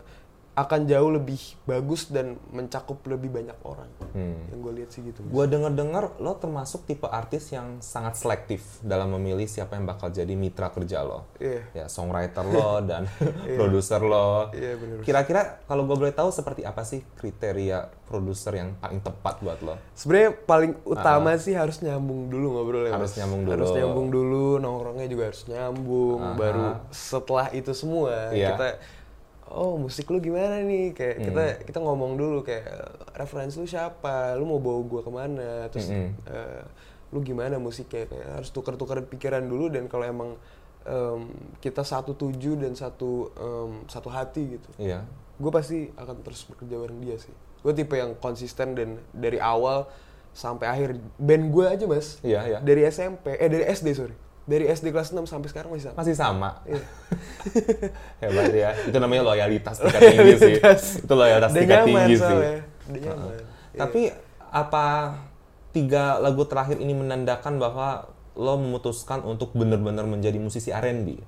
akan 0.56 0.88
jauh 0.88 1.12
lebih 1.12 1.38
bagus 1.68 2.08
dan 2.08 2.40
mencakup 2.56 3.04
lebih 3.12 3.28
banyak 3.28 3.60
orang. 3.68 3.92
Hmm. 4.16 4.40
Yang 4.48 4.60
gue 4.64 4.74
lihat 4.80 4.90
sih 4.96 5.02
gitu. 5.04 5.20
Gue 5.28 5.46
denger-dengar 5.52 6.16
lo 6.24 6.40
termasuk 6.40 6.88
tipe 6.88 7.12
artis 7.12 7.52
yang 7.52 7.84
sangat 7.84 8.16
selektif 8.16 8.80
dalam 8.80 9.12
memilih 9.20 9.52
siapa 9.52 9.76
yang 9.76 9.84
bakal 9.84 10.08
jadi 10.08 10.32
mitra 10.32 10.72
kerja 10.72 11.04
lo. 11.04 11.28
Iya. 11.44 11.62
Ya, 11.76 11.86
songwriter 11.92 12.48
lo 12.48 12.80
dan 12.90 13.04
produser 13.44 14.00
lo. 14.00 14.48
Iya 14.56 14.80
benar. 14.80 15.04
Kira-kira 15.04 15.42
kalau 15.68 15.84
gue 15.84 15.98
boleh 16.00 16.16
tahu 16.16 16.32
seperti 16.32 16.64
apa 16.64 16.88
sih 16.88 17.04
kriteria 17.20 17.92
produser 18.08 18.56
yang 18.56 18.80
paling 18.80 19.04
tepat 19.04 19.44
buat 19.44 19.60
lo? 19.60 19.76
Sebenarnya 19.92 20.40
paling 20.48 20.72
utama 20.88 21.36
sih 21.36 21.52
harus 21.52 21.84
nyambung 21.84 22.32
dulu 22.32 22.56
ngobrolnya. 22.56 22.96
Harus 22.96 23.12
Mas. 23.12 23.20
nyambung 23.20 23.42
dulu. 23.44 23.54
Harus 23.60 23.72
nyambung 23.76 24.08
dulu, 24.08 24.46
nongkrongnya 24.64 25.08
juga 25.12 25.24
harus 25.36 25.44
nyambung. 25.52 26.20
Aha. 26.24 26.38
Baru 26.40 26.66
setelah 26.96 27.52
itu 27.52 27.76
semua 27.76 28.32
Iya. 28.32 28.56
kita 28.56 28.68
oh 29.48 29.76
musik 29.76 30.08
lu 30.08 30.18
gimana 30.18 30.60
nih? 30.60 30.92
Kayak 30.92 31.16
kita 31.22 31.44
Hmm. 31.46 31.60
kita 31.64 31.80
ngomong 31.80 32.12
dulu 32.14 32.42
kayak 32.42 32.66
referensi 33.14 33.56
lu 33.56 33.66
siapa? 33.66 34.34
Lu 34.34 34.46
mau 34.46 34.58
bawa 34.58 34.80
gua 34.82 35.02
ke 35.02 35.12
mana? 35.12 35.50
Terus 35.70 35.88
Mm-mm. 35.88 36.10
eh, 36.26 36.64
lu 37.10 37.20
gimana 37.20 37.56
musiknya? 37.56 38.06
Kayak 38.06 38.28
harus 38.36 38.50
tukar-tukar 38.50 39.00
pikiran 39.02 39.42
dulu 39.42 39.68
dan 39.68 39.86
kalau 39.86 40.04
emang 40.04 40.30
em, 40.84 41.22
kita 41.58 41.82
satu 41.82 42.14
tuju 42.14 42.56
dan 42.56 42.74
satu 42.74 43.30
em, 43.34 43.72
satu 43.86 44.06
hati 44.08 44.56
gitu 44.56 44.70
Iya. 44.78 45.02
gue 45.36 45.50
pasti 45.50 45.90
akan 45.92 46.22
terus 46.22 46.46
bekerja 46.46 46.78
bareng 46.78 47.02
dia 47.02 47.18
sih 47.18 47.34
gue 47.60 47.74
tipe 47.74 47.92
yang 47.92 48.14
konsisten 48.16 48.72
dan 48.72 48.90
dari 49.10 49.36
awal 49.36 49.90
sampai 50.30 50.70
akhir 50.70 50.90
band 51.18 51.50
gue 51.50 51.66
aja 51.66 51.86
mas 51.86 52.22
Iya, 52.22 52.40
iya. 52.46 52.58
dari 52.62 52.86
SMP 52.86 53.34
eh 53.34 53.50
dari 53.50 53.66
SD 53.66 53.88
sorry 53.92 54.14
dari 54.46 54.66
SD 54.66 54.90
kelas 54.90 55.10
6 55.10 55.26
sampai 55.26 55.50
sekarang 55.50 55.70
masih 55.70 55.90
sama 55.90 55.98
Masih 55.98 56.16
sama. 56.16 56.50
Iya. 56.64 56.82
Hebat 58.22 58.52
ya. 58.52 58.70
Itu 58.86 58.98
namanya 58.98 59.24
loyalitas 59.26 59.76
tingkat 59.80 60.02
tinggi 60.12 60.34
sih. 60.38 60.56
Itu 61.02 61.14
loyalitas 61.14 61.52
tingkat 61.52 61.78
nyaman 61.82 61.88
tinggi 61.88 62.16
sih. 62.16 62.22
soalnya 62.22 62.58
udah 62.86 63.02
nyaman 63.02 63.26
Iya. 63.26 63.44
Tapi 63.76 64.02
apa 64.48 64.86
tiga 65.70 66.18
lagu 66.18 66.46
terakhir 66.46 66.78
ini 66.78 66.94
menandakan 66.94 67.58
bahwa 67.58 68.08
lo 68.34 68.56
memutuskan 68.56 69.20
untuk 69.22 69.52
benar-benar 69.52 70.06
menjadi 70.06 70.38
musisi 70.38 70.70
R&B? 70.70 71.20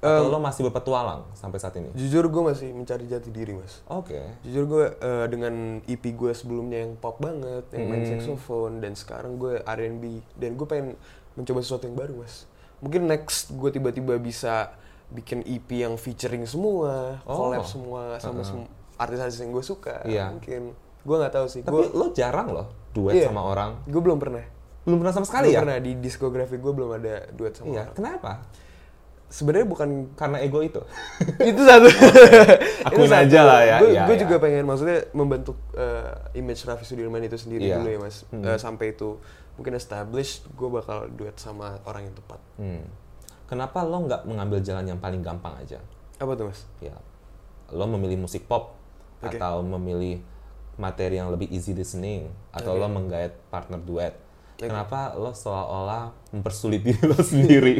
Atau 0.00 0.28
lo 0.28 0.36
masih 0.36 0.68
berpetualang 0.68 1.24
sampai 1.32 1.56
saat 1.56 1.72
ini? 1.74 1.88
jujur 1.94 2.28
gue 2.28 2.42
masih 2.44 2.68
mencari 2.70 3.08
jati 3.08 3.32
diri 3.32 3.56
mas 3.56 3.80
Oke. 3.86 4.20
jujur 4.44 4.64
gue 4.66 4.84
eh, 4.92 5.26
dengan 5.28 5.54
EP 5.82 6.04
gue 6.04 6.28
sebelumnya 6.30 6.84
yang 6.84 6.92
pop 6.94 7.16
banget 7.16 7.64
yang 7.72 7.88
main 7.88 8.04
Hmm. 8.04 8.10
saxophone 8.12 8.84
dan 8.84 8.92
sekarang 8.92 9.40
gue 9.40 9.64
R&B 9.64 10.04
dan 10.36 10.50
gue 10.54 10.66
pengen 10.68 10.92
mencoba 11.32 11.58
sesuatu 11.58 11.88
yang 11.88 11.96
baru 11.96 12.20
mas 12.20 12.44
mungkin 12.84 13.02
next 13.06 13.48
gue 13.50 13.70
tiba-tiba 13.70 14.14
bisa 14.16 14.76
bikin 15.06 15.40
EP 15.42 15.64
yang 15.70 15.96
featuring 15.96 16.44
semua 16.44 17.16
Oh. 17.22 17.48
collab 17.48 17.64
semua 17.64 18.18
sama 18.18 18.42
sem- 18.42 18.68
artis-artis 18.94 19.38
yang 19.38 19.50
gue 19.50 19.64
suka 19.64 20.04
Iya. 20.04 20.28
mungkin 20.30 20.76
gue 21.00 21.16
nggak 21.18 21.32
tahu 21.32 21.46
sih 21.46 21.60
Tapi 21.60 21.72
gue 21.72 21.84
lo 21.90 22.06
jarang 22.10 22.48
loh 22.50 22.66
duet 22.90 23.16
Iya. 23.16 23.28
sama 23.28 23.40
orang. 23.42 23.80
gue 23.82 23.98
belum 23.98 24.18
pernah 24.18 24.44
Belum 24.82 25.00
pernah 25.00 25.12
sama 25.12 25.24
sekali 25.24 25.48
Belum 25.48 25.54
ya? 25.54 25.60
pernah 25.62 25.78
di 25.78 25.92
diskografi 25.96 26.54
gue 26.54 26.72
belum 26.72 26.90
ada 26.94 27.14
duet 27.30 27.52
sama 27.52 27.66
Iya. 27.66 27.82
orang 27.82 27.94
Kenapa? 27.94 28.32
sebenarnya 29.26 29.66
bukan 29.66 29.88
Karena 30.12 30.38
ego 30.38 30.60
itu. 30.60 30.78
itu 31.42 31.60
satu 31.60 31.88
Akuin 32.86 33.10
aja 33.10 33.40
lah 33.42 33.60
ya, 33.60 33.76
gue 33.78 33.90
iya, 33.90 34.04
iya. 34.06 34.16
juga 34.16 34.36
pengen 34.38 34.62
maksudnya 34.62 35.08
membentuk 35.10 35.56
eh, 35.72 36.12
image 36.34 36.62
Raffi 36.62 36.84
Sudirman 36.84 37.18
itu 37.20 37.34
sendiri 37.34 37.66
Iya. 37.66 37.80
dulu 37.80 37.88
ya 37.88 37.98
mas 37.98 38.16
Hmm. 38.28 38.44
Eh, 38.44 38.56
sampai 38.56 38.92
itu 38.92 39.18
mungkin 39.54 39.72
established 39.72 40.46
gue 40.50 40.68
bakal 40.68 41.06
duet 41.10 41.34
sama 41.34 41.78
orang 41.84 42.04
yang 42.04 42.14
tepat 42.14 42.40
Hmm. 42.54 42.84
Kenapa 43.44 43.80
lo 43.80 44.00
nggak 44.00 44.24
mengambil 44.24 44.58
jalan 44.58 44.86
yang 44.86 44.98
paling 44.98 45.20
gampang 45.20 45.54
aja? 45.54 45.78
apa 46.14 46.32
tuh 46.32 46.46
mas 46.46 46.62
Ya, 46.78 46.94
lo 47.68 47.84
memilih 47.86 48.16
musik 48.18 48.44
pop 48.44 48.72
Oke. 49.18 49.34
atau 49.34 49.60
memilih 49.60 50.22
materi 50.74 51.16
yang 51.16 51.28
lebih 51.28 51.46
easy 51.48 51.70
listening 51.70 52.26
atau 52.50 52.72
Oke. 52.72 52.80
lo 52.80 52.88
menggait 52.88 53.30
partner 53.48 53.78
duet. 53.78 54.14
Oke. 54.54 54.64
Kenapa 54.64 55.12
lo 55.12 55.30
seolah-olah 55.30 56.14
mempersulit 56.30 56.80
diri 56.80 57.02
lo 57.02 57.18
sendiri? 57.26 57.74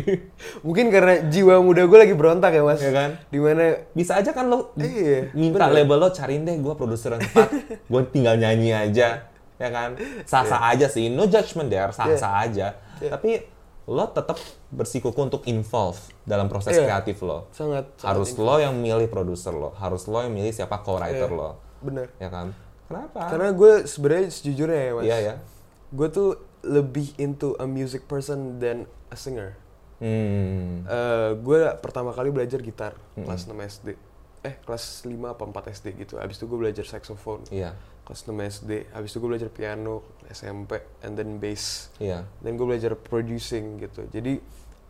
mungkin 0.61 0.91
karena 0.91 1.23
jiwa 1.25 1.59
muda 1.59 1.83
gue 1.83 1.99
lagi 2.01 2.13
berontak 2.13 2.51
ya 2.51 2.63
mas 2.63 2.79
Ya 2.79 2.91
kan? 2.91 3.11
di 3.25 3.39
mana 3.39 3.65
Bisa 3.91 4.15
aja 4.15 4.31
kan 4.31 4.47
lo 4.47 4.75
Iya, 4.77 5.31
minta 5.33 5.65
bener. 5.65 5.81
label 5.81 5.99
lo 5.99 6.09
cariin 6.09 6.43
deh 6.43 6.55
gue 6.57 6.75
produser 6.75 7.15
yang 7.15 7.23
tepat, 7.23 7.49
gue 7.91 8.03
tinggal 8.11 8.35
nyanyi 8.35 8.71
aja, 8.71 9.31
ya 9.65 9.71
kan? 9.71 9.91
Sah-sah 10.31 10.61
aja 10.69 10.87
sih, 10.87 11.09
no 11.09 11.25
judgment 11.25 11.67
there, 11.67 11.89
sah-sah 11.91 12.45
aja. 12.45 12.77
Iya. 12.99 13.11
Tapi 13.11 13.41
lo 13.85 14.05
tetap 14.07 14.37
bersikuku 14.71 15.17
untuk 15.19 15.45
involve 15.45 15.97
dalam 16.23 16.47
proses 16.47 16.73
Iya. 16.73 16.85
kreatif 16.87 17.21
lo. 17.21 17.49
sangat, 17.51 17.85
sangat 17.95 18.09
harus 18.11 18.31
ini. 18.31 18.41
lo 18.41 18.55
yang 18.59 18.75
milih 18.75 19.09
produser 19.09 19.53
lo, 19.53 19.73
harus 19.75 20.05
lo 20.05 20.21
yang 20.21 20.33
milih 20.33 20.51
siapa 20.51 20.81
co-writer 20.81 21.27
Iya. 21.27 21.37
lo, 21.37 21.51
bener 21.81 22.09
ya 22.17 22.29
kan? 22.29 22.53
Kenapa? 22.85 23.21
karena 23.27 23.49
gue 23.51 23.73
sebenarnya 23.85 24.29
sejujurnya 24.31 24.77
ya 24.79 24.93
mas 24.95 25.05
Iya 25.05 25.19
ya. 25.19 25.35
gue 25.91 26.09
tuh 26.11 26.29
lebih 26.63 27.13
into 27.19 27.53
a 27.55 27.67
music 27.67 28.05
person 28.05 28.57
than 28.57 28.85
a 29.09 29.17
singer 29.17 29.57
Hmm. 29.99 30.85
gue 31.39 31.61
pertama 31.79 32.11
kali 32.11 32.29
belajar 32.29 32.59
gitar 32.59 32.93
kelas 33.15 33.47
6 33.47 33.57
SD 33.57 33.89
eh 34.43 34.55
kelas 34.61 34.85
5 35.03 35.17
apa 35.31 35.43
4 35.43 35.73
SD 35.73 35.87
gitu 35.99 36.15
abis 36.17 36.37
itu 36.37 36.45
gue 36.45 36.59
belajar 36.59 36.85
saxophone 36.85 37.41
Iya, 37.49 37.73
kelas 38.05 38.29
6 38.29 38.37
SD 38.37 38.71
habis 38.93 39.11
itu 39.13 39.19
gue 39.21 39.31
belajar 39.33 39.51
piano 39.51 40.05
SMP 40.29 40.81
and 41.01 41.17
then 41.17 41.41
bass. 41.41 41.89
Iya, 42.01 42.29
dan 42.45 42.51
gue 42.57 42.67
belajar 42.69 42.93
producing 42.97 43.81
gitu. 43.81 44.05
Jadi 44.13 44.41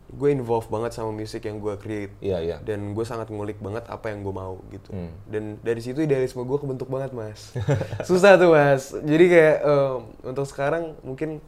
gue 0.05 0.29
involved 0.29 0.69
banget 0.69 0.93
sama 0.93 1.09
musik 1.09 1.47
yang 1.49 1.57
gue 1.57 1.73
create. 1.81 2.13
Iya, 2.21 2.37
iya. 2.43 2.57
dan 2.61 2.93
gue 2.93 3.05
sangat 3.07 3.33
ngulik 3.33 3.57
banget 3.57 3.89
apa 3.89 4.13
yang 4.13 4.21
gue 4.21 4.35
mau 4.35 4.61
gitu. 4.69 4.93
Hmm. 4.93 5.09
dan 5.25 5.57
dari 5.65 5.81
situ 5.81 6.05
idealisme 6.05 6.45
gue 6.45 6.57
kebentuk 6.61 6.91
banget 6.91 7.11
mas. 7.15 7.55
Susah 8.07 8.37
tuh 8.37 8.53
mas. 8.53 8.93
Jadi 8.93 9.25
kayak 9.31 9.57
em, 9.65 9.99
untuk 10.29 10.45
sekarang 10.45 10.93
mungkin 11.01 11.41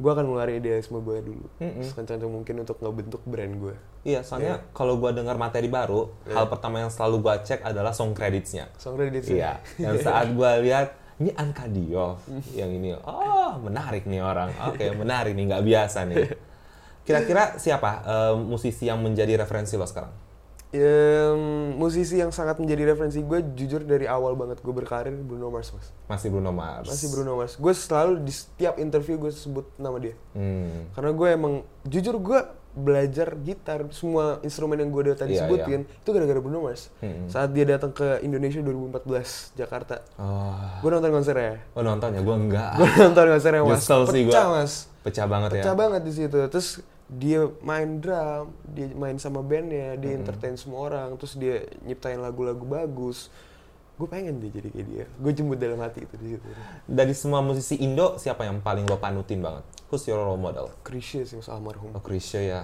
gue 0.00 0.10
akan 0.10 0.24
ngeluarin 0.24 0.56
idealisme 0.64 0.96
gue 1.04 1.18
dulu. 1.20 1.46
Mm-mm. 1.60 1.84
sekencang 1.84 2.24
mungkin 2.24 2.64
untuk 2.64 2.80
ngebentuk 2.80 3.20
brand 3.28 3.54
gue 3.58 3.76
Iya, 4.00 4.24
soalnya 4.24 4.64
kalau 4.72 4.96
gua 4.96 5.12
dengar 5.12 5.36
materi 5.36 5.68
baru, 5.68 6.08
hal 6.24 6.48
pertama 6.48 6.80
yang 6.80 6.88
selalu 6.88 7.20
gua 7.20 7.34
cek 7.44 7.60
adalah 7.60 7.92
song 7.92 8.16
creditsnya. 8.16 8.72
song 8.80 8.96
credits 8.96 9.28
Iya, 9.28 9.60
dan 9.76 10.00
saat 10.00 10.32
gua 10.32 10.56
lihat 10.56 10.96
ini 11.20 11.30
Anka 11.32 11.68
Diov 11.68 12.24
yang 12.50 12.70
ini, 12.70 12.96
oh 12.96 13.60
menarik 13.60 14.04
nih 14.04 14.20
orang, 14.20 14.50
oke 14.66 14.80
menarik 14.96 15.32
nih 15.32 15.44
nggak 15.46 15.62
biasa 15.62 15.98
nih. 16.04 16.32
Kira-kira 17.00 17.56
siapa 17.56 17.90
eh, 18.02 18.34
musisi 18.34 18.84
yang 18.84 18.98
menjadi 18.98 19.36
referensi 19.36 19.74
lo 19.74 19.84
sekarang? 19.84 20.12
Em, 20.70 21.40
musisi 21.74 22.14
yang 22.14 22.30
sangat 22.30 22.54
menjadi 22.56 22.94
referensi 22.94 23.18
gue 23.20 23.42
jujur 23.52 23.82
dari 23.82 24.06
awal 24.06 24.38
banget 24.38 24.62
gue 24.62 24.70
berkarir 24.70 25.10
Bruno 25.18 25.50
Mars 25.50 25.74
mas 25.74 25.90
Masih 26.06 26.30
Bruno 26.30 26.54
Mars. 26.54 26.86
masih 26.86 27.10
Bruno 27.10 27.34
Mars 27.34 27.58
gue 27.58 27.74
selalu 27.74 28.22
di 28.22 28.30
setiap 28.30 28.78
interview 28.78 29.18
gue 29.18 29.34
sebut 29.34 29.66
nama 29.74 29.98
dia 29.98 30.14
Hmm. 30.30 30.86
karena 30.94 31.10
gue 31.10 31.28
emang 31.28 31.54
jujur 31.82 32.14
gue 32.16 32.38
belajar 32.72 33.34
gitar 33.36 33.82
semua 33.90 34.38
instrumen 34.40 34.76
yang 34.76 34.88
gue 34.88 35.02
udah 35.04 35.16
tadi 35.16 35.34
Iya, 35.34 35.44
sebutin 35.44 35.80
itu 35.84 36.08
gara-gara 36.08 36.38
Bruno 36.38 36.62
Mars 36.62 36.86
Hmm. 36.96 37.26
saat 37.26 37.50
dia 37.50 37.66
datang 37.66 37.90
ke 37.90 38.20
Indonesia 38.20 38.60
2014 38.60 39.50
Jakarta 39.54 39.98
Oh, 40.14 40.54
gue 40.78 40.88
nonton 40.88 41.10
konsernya 41.10 41.58
oh 41.72 41.82
nonton 41.82 42.10
ya? 42.12 42.20
Gua 42.20 42.36
enggak. 42.36 42.70
gue 42.78 42.88
nonton 43.00 43.24
konsernya 43.28 43.60
mas 43.60 43.70
Nyesel 43.76 44.02
sih 44.06 44.22
pecah 44.24 44.44
gua. 44.44 44.54
mas 44.56 44.72
Pecah 45.00 45.26
banget 45.26 45.50
ya. 45.50 45.56
pecah 45.60 45.74
banget 45.74 46.00
di 46.00 46.12
situ 46.12 46.38
terus 46.46 46.68
dia 47.08 47.40
main 47.60 47.98
drum 47.98 48.44
dia 48.64 48.86
main 48.92 49.16
sama 49.16 49.40
bandnya 49.40 49.96
dia 49.96 50.12
Hmm. 50.12 50.22
entertain 50.22 50.54
semua 50.54 50.86
orang 50.86 51.08
terus 51.16 51.34
dia 51.34 51.56
nyiptain 51.80 52.16
lagu-lagu 52.16 52.62
bagus 52.62 53.34
gue 53.96 54.06
pengen 54.06 54.38
deh 54.38 54.48
jadi 54.48 54.68
kayak 54.70 54.86
dia 54.86 55.04
gue 55.10 55.30
jemput 55.30 55.58
dalam 55.58 55.76
hati 55.76 56.00
itu 56.00 56.14
di 56.16 56.26
situ 56.30 56.46
Dari 56.86 57.12
semua 57.12 57.40
musisi 57.40 57.76
Indo, 57.76 58.16
siapa 58.16 58.42
yang 58.42 58.56
paling 58.58 58.84
lo 58.84 58.96
panutin 58.96 59.38
banget? 59.38 59.60
Who's 59.90 60.06
your 60.06 60.18
role 60.18 60.38
model? 60.38 60.70
Krisya 60.80 61.22
sih 61.22 61.34
mas 61.34 61.46
almarhum 61.46 61.90
Oh, 61.90 61.98
Krisya 61.98 62.40
ya. 62.40 62.60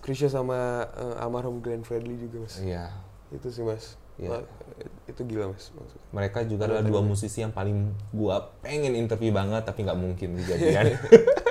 Krisya 0.00 0.26
sama 0.26 0.88
eh, 0.88 1.22
almarhum 1.22 1.60
Glenn 1.60 1.84
Fredly 1.84 2.16
juga 2.18 2.42
mas 2.42 2.56
Iya. 2.58 2.90
itu 3.28 3.48
sih 3.48 3.60
mas 3.60 4.00
Iya. 4.16 4.32
Wah, 4.32 4.42
itu 5.04 5.20
gila 5.22 5.52
mas 5.52 5.68
maksud 5.70 6.00
Mereka 6.10 6.48
juga 6.48 6.64
adalah 6.64 6.80
dua 6.80 7.04
musisi 7.04 7.38
yang 7.38 7.52
paling 7.52 7.76
gua 8.10 8.48
pengen 8.58 8.96
interview 8.96 9.28
banget, 9.28 9.60
tapi 9.62 9.84
nggak 9.84 9.94
mungkin 9.94 10.32
kejadian. 10.34 10.96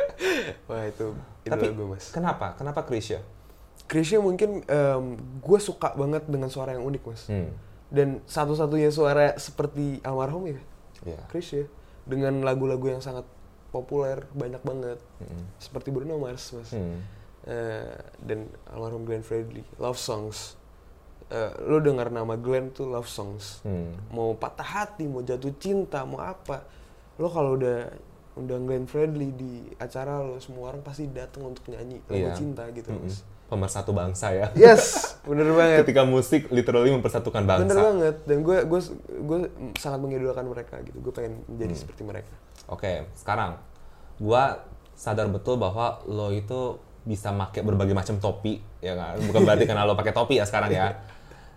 wah 0.67 0.83
itu 0.83 1.13
Tapi- 1.45 1.69
idola 1.69 1.77
gue 1.77 1.87
mas 1.93 2.09
Kenapa? 2.09 2.57
Kenapa 2.57 2.81
Krisya? 2.81 3.21
Krisya 3.85 4.17
mungkin 4.17 4.65
gue 5.37 5.59
suka 5.61 5.93
banget 5.93 6.25
dengan 6.25 6.49
suara 6.49 6.73
yang 6.73 6.81
unik 6.83 7.03
mas 7.05 7.29
Hmm. 7.29 7.53
dan 7.93 8.17
satu-satunya 8.25 8.89
suara 8.89 9.37
seperti 9.37 10.01
almarhum 10.01 10.49
ya 10.49 10.57
Iya. 11.05 11.21
Krisya 11.29 11.69
dengan 12.01 12.41
lagu-lagu 12.41 12.81
yang 12.87 12.97
sangat 12.97 13.29
populer 13.75 14.23
banyak 14.31 14.61
banget 14.61 14.99
Hmm. 15.17 15.43
seperti 15.57 15.89
Bruno 15.89 16.15
Mars 16.17 16.51
mas 16.51 16.71
Hmm. 16.71 17.03
Eh, 17.43 17.93
dan 18.19 18.39
almarhum 18.65 19.03
Glenn 19.03 19.21
Fredly 19.21 19.61
love 19.77 19.97
songs 19.97 20.55
Eh, 21.27 21.49
lo 21.63 21.77
dengar 21.79 22.07
nama 22.07 22.33
Glenn 22.35 22.69
tuh 22.69 22.85
love 22.85 23.05
songs 23.07 23.59
Hmm. 23.61 23.97
mau 24.09 24.33
patah 24.33 24.61
hati 24.63 25.03
mau 25.03 25.19
jatuh 25.19 25.51
cinta 25.55 26.01
mau 26.03 26.19
apa 26.19 26.61
lo 27.15 27.27
kalau 27.27 27.53
udah 27.55 27.89
undang 28.35 28.63
Glenn 28.63 28.85
Fredly 28.85 29.29
di 29.31 29.51
acara 29.75 30.19
lo 30.19 30.37
semua 30.37 30.69
orang 30.69 30.81
pasti 30.81 31.07
datang 31.07 31.45
untuk 31.47 31.65
nyanyi 31.67 31.97
lagu 32.03 32.19
Iya. 32.23 32.35
cinta 32.35 32.63
gitu 32.69 32.89
Mm-mm. 32.89 33.03
mas 33.03 33.25
Pemersatu 33.45 33.89
bangsa 33.91 34.33
ya. 34.33 34.49
yes 34.55 34.83
bener 35.29 35.49
banget 35.51 35.81
Ketika 35.81 36.01
musik 36.03 36.49
literally 36.49 36.89
mempersatukan 36.91 37.41
bangsa. 37.43 37.61
bener 37.63 37.77
banget 37.79 38.15
dan 38.23 38.37
gue 38.41 38.57
gue 38.63 38.81
gue 39.19 39.39
sangat 39.75 39.99
mengidolakan 39.99 40.45
mereka 40.47 40.77
gitu 40.81 40.97
gue 40.99 41.09
pengen 41.11 41.41
menjadi 41.47 41.71
Hmm. 41.71 41.81
seperti 41.81 42.01
mereka 42.03 42.33
Oke, 42.67 43.09
sekarang 43.13 43.57
gua 44.17 44.63
sadar 44.95 45.27
betul 45.27 45.59
bahwa 45.59 46.01
lo 46.07 46.31
itu 46.31 46.79
bisa 47.05 47.29
make 47.29 47.61
berbagai 47.61 47.93
macam 47.93 48.17
topi, 48.17 48.57
ya 48.81 48.97
kan? 48.97 49.21
Bukan 49.21 49.45
berarti 49.45 49.65
karena 49.69 49.85
lo 49.85 49.93
pakai 49.93 50.13
topi 50.15 50.41
ya 50.41 50.45
sekarang 50.47 50.71
ya. 50.71 50.87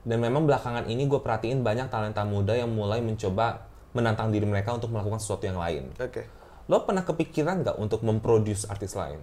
Dan 0.05 0.21
memang 0.21 0.45
belakangan 0.45 0.89
ini 0.89 1.05
gue 1.05 1.21
perhatiin 1.21 1.61
banyak 1.61 1.89
talenta 1.89 2.25
muda 2.25 2.57
yang 2.57 2.69
mulai 2.73 3.01
mencoba 3.01 3.65
menantang 3.93 4.29
diri 4.29 4.45
mereka 4.45 4.73
untuk 4.73 4.89
melakukan 4.93 5.21
sesuatu 5.21 5.45
yang 5.45 5.57
lain. 5.57 5.89
oke 5.97 6.23
Lo 6.69 6.85
pernah 6.85 7.01
kepikiran 7.01 7.65
nggak 7.65 7.77
untuk 7.81 8.05
memproduce 8.05 8.69
artis 8.69 8.93
lain? 8.93 9.21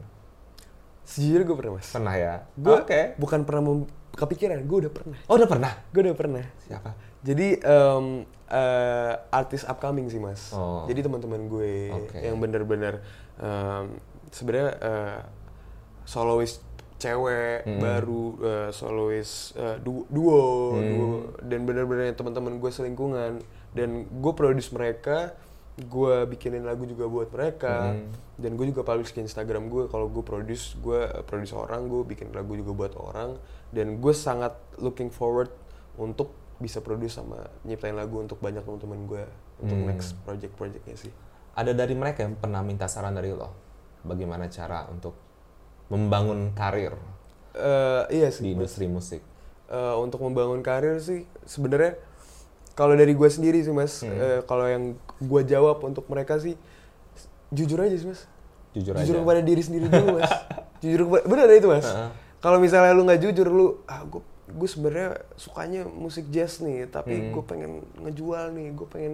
sejujurnya 1.05 1.45
gue 1.45 1.57
pernah 1.57 1.73
mas 1.77 1.89
Pernah 1.93 2.15
ya? 2.17 2.35
gue 2.57 2.75
Oke. 2.81 3.01
bukan 3.21 3.45
pernah 3.45 3.61
mem- 3.61 3.89
kepikiran 4.17 4.57
gue 4.65 4.77
udah 4.85 4.91
pernah 4.93 5.17
Oh 5.29 5.37
udah 5.37 5.49
pernah? 5.49 5.71
gue 5.93 6.01
udah 6.01 6.17
pernah 6.17 6.45
Siapa? 6.65 6.91
Jadi 7.21 7.47
em, 7.61 8.05
eh, 8.47 9.13
artis 9.31 9.63
upcoming 9.63 10.05
sih 10.05 10.17
mas. 10.17 10.51
Oh. 10.51 10.85
Jadi 10.85 11.01
teman-teman 11.01 11.45
gue 11.45 11.89
Oke. 11.91 12.17
yang 12.19 12.37
bener-bener 12.37 13.01
em, 13.37 13.97
sebenarnya 14.29 14.71
eh, 14.77 15.19
solois 16.03 16.61
cewek 16.95 17.65
Mm. 17.65 17.79
baru 17.79 18.23
eh, 18.39 18.69
solois 18.71 19.51
du- 19.79 20.07
duo, 20.07 20.73
Mm. 20.73 20.85
duo 20.87 21.09
dan 21.41 21.59
bener-bener 21.63 22.13
teman-teman 22.13 22.55
gue 22.55 22.71
selingkungan 22.71 23.41
dan 23.71 23.89
gue 24.05 24.33
produce 24.33 24.71
mereka 24.71 25.35
gue 25.75 26.23
bikinin 26.25 26.63
lagu 26.63 26.87
juga 26.87 27.03
buat 27.05 27.27
mereka 27.29 27.91
Mm. 27.91 28.07
dan 28.37 28.51
gue 28.55 28.65
juga 28.69 28.81
publish 28.81 29.11
ke 29.11 29.19
Instagram 29.19 29.67
gue 29.67 29.89
kalau 29.89 30.07
gue 30.07 30.23
produce 30.23 30.77
gue 30.77 31.03
produce 31.25 31.51
orang 31.51 31.89
gue 31.89 31.99
bikin 32.05 32.31
lagu 32.31 32.55
juga 32.55 32.71
buat 32.71 32.93
orang 32.95 33.35
dan 33.71 33.99
gue 33.99 34.13
sangat 34.15 34.55
looking 34.77 35.11
forward 35.11 35.51
untuk 35.95 36.31
bisa 36.57 36.79
produce 36.79 37.13
sama 37.13 37.35
nyiptain 37.61 37.91
lagu 37.91 38.17
untuk 38.17 38.39
banyak 38.39 38.61
teman-teman 38.61 38.99
gue 39.05 39.23
untuk 39.57 39.75
Hmm. 39.75 39.87
next 39.87 40.15
project-projectnya 40.23 40.95
sih 40.95 41.11
Ada 41.53 41.71
dari 41.71 41.93
mereka 41.93 42.21
yang 42.21 42.35
pernah 42.35 42.59
minta 42.59 42.83
saran 42.85 43.11
dari 43.11 43.31
lo? 43.31 43.47
Bagaimana 44.01 44.47
cara 44.47 44.83
untuk 44.85 45.15
membangun 45.87 46.51
karir 46.51 46.91
Eh, 47.53 48.03
iya 48.13 48.27
sih 48.27 48.43
di 48.43 48.51
Mas. 48.51 48.67
industri 48.67 48.85
musik? 48.85 49.23
Eh, 49.65 49.95
untuk 49.97 50.19
membangun 50.19 50.59
karir 50.59 50.99
sih 50.99 51.23
sebenarnya 51.41 51.95
kalau 52.73 52.91
dari 52.93 53.11
gue 53.11 53.25
sendiri 53.25 53.59
sih 53.59 53.71
mas 53.71 54.01
Hmm. 54.01 54.11
eh, 54.11 54.39
kalau 54.43 54.63
yang 54.63 54.93
gue 55.17 55.41
jawab 55.43 55.79
untuk 55.81 56.03
mereka 56.05 56.35
sih 56.35 56.59
jujur 57.49 57.79
aja 57.79 57.95
sih 57.95 58.05
mas 58.05 58.27
Jujur, 58.71 58.91
jujur 58.93 59.15
aja. 59.15 59.23
kepada 59.23 59.41
diri 59.41 59.61
sendiri 59.61 59.87
dulu 59.87 60.19
mas 60.19 60.27
jujur 60.83 61.01
kepada 61.05 61.23
bener 61.25 61.47
itu 61.53 61.67
mas 61.67 61.87
Heeh. 61.87 62.09
kalau 62.37 62.59
misalnya 62.59 62.91
lu 62.91 63.03
nggak 63.03 63.21
jujur 63.21 63.47
lu 63.47 63.67
ah 63.85 64.03
gue 64.03 64.19
gue 64.47 64.67
sebenarnya 64.67 65.09
sukanya 65.33 65.81
musik 65.83 66.29
jazz 66.29 66.59
nih 66.59 66.85
tapi 66.85 67.13
Hmm. 67.15 67.31
gue 67.31 67.43
pengen 67.43 67.71
ngejual 67.97 68.51
nih 68.51 68.67
gue 68.71 68.87
pengen 68.87 69.13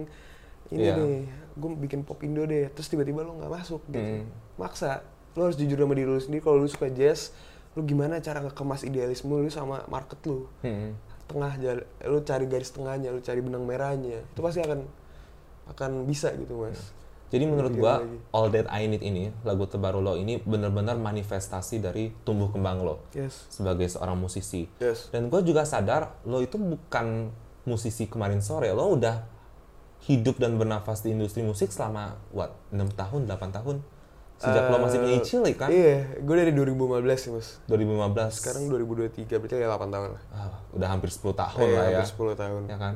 ini 0.68 0.82
Iya. 0.82 0.94
nih 0.94 1.18
gue 1.54 1.70
bikin 1.78 2.00
pop 2.02 2.20
indo 2.20 2.42
deh 2.42 2.68
terus 2.68 2.86
tiba-tiba 2.86 3.20
lu 3.20 3.36
nggak 3.36 3.48
masuk 3.50 3.80
gitu 3.86 3.96
Hmm. 3.98 4.28
maksa 4.56 5.00
lu 5.32 5.42
harus 5.42 5.56
jujur 5.56 5.76
sama 5.78 5.92
diri 5.92 6.04
lu 6.06 6.16
sendiri 6.16 6.40
kalau 6.40 6.56
lu 6.56 6.66
suka 6.66 6.88
jazz 6.88 7.32
lu 7.72 7.80
gimana 7.82 8.18
cara 8.18 8.40
ngekemas 8.40 8.82
idealisme 8.82 9.32
lu 9.32 9.48
sama 9.48 9.80
market 9.86 10.20
lu 10.22 10.44
Hmm. 10.60 10.92
tengah 11.24 11.56
jalan 11.56 11.84
lu 12.02 12.18
cari 12.20 12.44
garis 12.44 12.68
tengahnya 12.68 13.08
lu 13.08 13.18
cari 13.18 13.40
benang 13.40 13.64
merahnya 13.64 14.20
itu 14.22 14.40
pasti 14.40 14.60
akan 14.60 14.84
akan 15.66 16.04
bisa 16.04 16.28
gitu 16.34 16.58
mas 16.58 16.92
Jadi 17.32 17.44
menurut 17.44 17.72
Lebih 17.72 17.80
gua. 17.80 17.94
All 18.30 18.48
That 18.48 18.68
I 18.68 18.84
Need 18.86 19.00
ini 19.00 19.32
lagu 19.40 19.64
terbaru 19.64 19.98
lo 19.98 20.14
ini 20.14 20.36
benar-benar 20.36 20.94
manifestasi 20.94 21.80
dari 21.80 22.12
tumbuh 22.20 22.48
kembang 22.48 22.80
lo 22.80 23.08
yes 23.10 23.48
sebagai 23.48 23.88
seorang 23.88 24.14
musisi. 24.14 24.68
yes 24.76 25.08
Dan 25.08 25.26
gue 25.26 25.40
juga 25.40 25.64
sadar 25.64 26.20
lo 26.22 26.38
itu 26.38 26.54
bukan 26.54 27.32
musisi 27.64 28.04
kemarin 28.04 28.38
sore, 28.38 28.68
lo 28.68 28.84
udah 28.90 29.24
hidup 30.02 30.36
dan 30.36 30.54
bernafas 30.54 31.00
di 31.00 31.10
industri 31.10 31.40
musik 31.40 31.70
selama 31.70 32.20
what 32.28 32.52
6 32.68 32.76
tahun, 32.92 33.24
8 33.24 33.32
tahun. 33.54 33.76
Sejak 34.34 34.64
lo 34.66 34.76
masih 34.76 34.98
Eh, 34.98 35.00
menjadi 35.00 35.20
cilik 35.22 35.54
kan? 35.56 35.68
iya 35.70 36.18
gue 36.18 36.34
dari 36.34 36.50
2015 36.50 36.98
sih 37.16 37.30
mas 37.30 37.62
2015. 37.64 38.34
sekarang 38.34 38.66
2023 38.66 39.38
berarti 39.38 39.54
ya 39.56 39.70
8 39.70 39.86
tahun 39.88 40.08
lah 40.10 40.22
Ah, 40.28 40.50
udah 40.68 40.88
hampir 40.90 41.08
10 41.08 41.30
tahun 41.32 41.62
Iya, 41.62 41.72
lah 41.72 41.84
ya. 41.86 41.96
hampir 41.96 42.10
10 42.10 42.34
tahun 42.34 42.62
Ya 42.66 42.76
kan? 42.76 42.94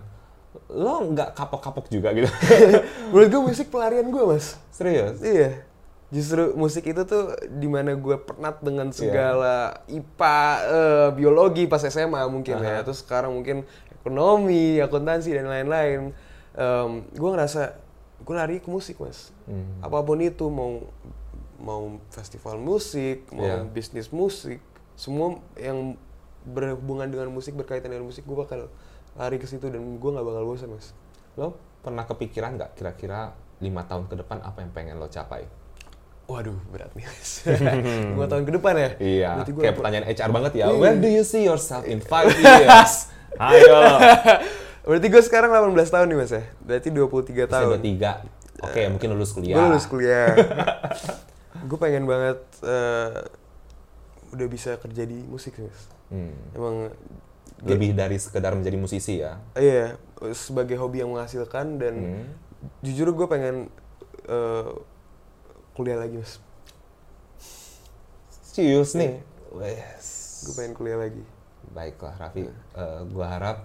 Lo 0.68 1.04
nggak 1.04 1.32
kapok-kapok 1.32 1.86
juga 1.88 2.10
gitu. 2.12 2.28
menurut 3.10 3.28
gue 3.28 3.42
musik 3.44 3.66
pelarian 3.66 4.04
gue 4.04 4.24
mas 4.24 4.56
Serius? 4.70 5.20
iya 5.20 5.62
justru 6.06 6.54
musik 6.54 6.86
itu 6.86 7.02
tuh 7.02 7.24
di 7.50 7.66
mana 7.66 7.92
gue 7.92 8.16
pernah 8.16 8.54
dengan 8.54 8.86
Iya. 8.86 8.96
segala 8.96 9.54
IPA 9.86 10.38
eh, 10.62 11.08
biologi 11.12 11.64
pas 11.64 11.82
SMA 11.82 12.22
mungkin 12.26 12.56
ya 12.56 12.78
Aha. 12.78 12.84
terus 12.84 13.00
sekarang 13.00 13.32
mungkin 13.32 13.66
ekonomi 13.96 14.78
akuntansi 14.78 15.32
dan 15.32 15.46
lain-lain 15.46 16.14
Em, 16.52 17.04
gue 17.10 17.28
ngerasa 17.28 17.76
gue 18.18 18.32
lari 18.32 18.56
ke 18.58 18.68
musik 18.68 18.96
mas 18.96 19.28
Hmm. 19.44 19.76
apa 19.78 20.00
pun 20.00 20.16
itu 20.18 20.46
mau 20.46 20.88
mau 21.56 21.82
festival 22.08 22.56
musik 22.56 23.28
mau 23.28 23.44
Iya. 23.44 23.66
bisnis 23.66 24.08
musik 24.08 24.62
semua 24.94 25.36
yang 25.54 26.00
berhubungan 26.44 27.06
dengan 27.06 27.28
musik 27.28 27.52
berkaitan 27.52 27.88
dengan 27.88 28.06
musik 28.06 28.22
gue 28.22 28.32
bakal 28.32 28.70
lari 29.16 29.36
ke 29.40 29.46
situ 29.48 29.66
dan 29.72 29.80
gue 29.80 30.10
nggak 30.12 30.26
bakal 30.26 30.44
bosan 30.44 30.70
mas 30.72 30.92
Lo 31.36 31.56
pernah 31.80 32.04
kepikiran 32.04 32.56
nggak 32.56 32.70
kira-kira 32.76 33.32
lima 33.60 33.84
tahun 33.88 34.08
ke 34.08 34.20
depan 34.20 34.44
apa 34.44 34.60
yang 34.60 34.72
pengen 34.72 34.96
lo 35.00 35.08
capai? 35.08 35.48
Waduh, 36.26 36.58
berat 36.74 36.90
nih 36.98 37.06
mas. 37.06 37.46
Lima 38.12 38.26
tahun 38.26 38.42
ke 38.44 38.52
depan 38.58 38.74
ya? 38.74 38.90
Iya, 38.98 39.30
gua 39.46 39.62
kayak 39.62 39.74
pertanyaan 39.78 40.04
HR 40.10 40.30
banget 40.34 40.52
ya. 40.58 40.64
Iya. 40.66 40.78
Where 40.82 40.98
do 40.98 41.06
you 41.06 41.22
see 41.22 41.46
yourself 41.46 41.86
in 41.86 42.02
five 42.02 42.34
years? 42.42 43.14
Ayo. 43.38 43.78
Berarti 44.90 45.06
gue 45.06 45.22
sekarang 45.22 45.50
18 45.54 45.86
tahun 45.86 46.06
nih 46.10 46.18
mas 46.18 46.32
ya? 46.34 46.42
Berarti 46.66 46.88
23 46.90 47.46
tahun. 47.46 47.78
Usia 47.78 47.82
tiga. 47.82 48.12
Oke, 48.58 48.82
mungkin 48.90 49.08
lulus 49.14 49.30
kuliah. 49.34 49.54
Gue 49.54 49.64
lulus 49.70 49.86
kuliah. 49.86 50.28
gue 51.56 51.78
pengen 51.78 52.04
banget 52.10 52.38
eh, 52.62 53.22
udah 54.34 54.46
bisa 54.50 54.78
kerja 54.82 55.02
di 55.06 55.22
musik 55.26 55.54
sih 55.54 55.62
mas. 55.62 55.80
Hmm. 56.10 56.34
Emang 56.54 56.90
Lebih 57.62 57.92
dari 57.92 58.16
sekedar 58.16 58.52
menjadi 58.52 58.76
musisi 58.76 59.18
ya. 59.18 59.40
iya 59.54 59.96
sebagai 60.32 60.76
hobi 60.76 61.00
yang 61.00 61.12
menghasilkan 61.12 61.76
dan 61.76 61.94
Hmm. 61.94 62.26
jujur 62.80 63.12
gue 63.12 63.26
pengen 63.26 63.68
eh, 64.24 64.70
kuliah 65.72 65.96
lagi 65.96 66.18
mas. 66.18 66.40
Serius 68.30 68.92
nih. 68.92 69.20
Wes. 69.52 70.06
Gue 70.44 70.54
pengen 70.54 70.72
kuliah 70.72 70.98
lagi. 70.98 71.22
Baiklah 71.68 72.16
Raffi, 72.16 72.48
Eh, 72.48 73.00
gua 73.10 73.26
harap 73.28 73.56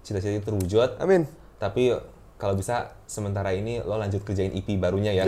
cita-cita 0.00 0.34
itu 0.34 0.44
terwujud. 0.44 0.96
Amin. 0.98 1.24
Tapi 1.56 1.96
kalau 2.36 2.52
bisa 2.52 2.92
sementara 3.04 3.52
ini 3.52 3.80
lo 3.80 3.96
lanjut 3.96 4.20
kerjain 4.20 4.52
EP 4.52 4.76
barunya 4.76 5.14
ya. 5.14 5.24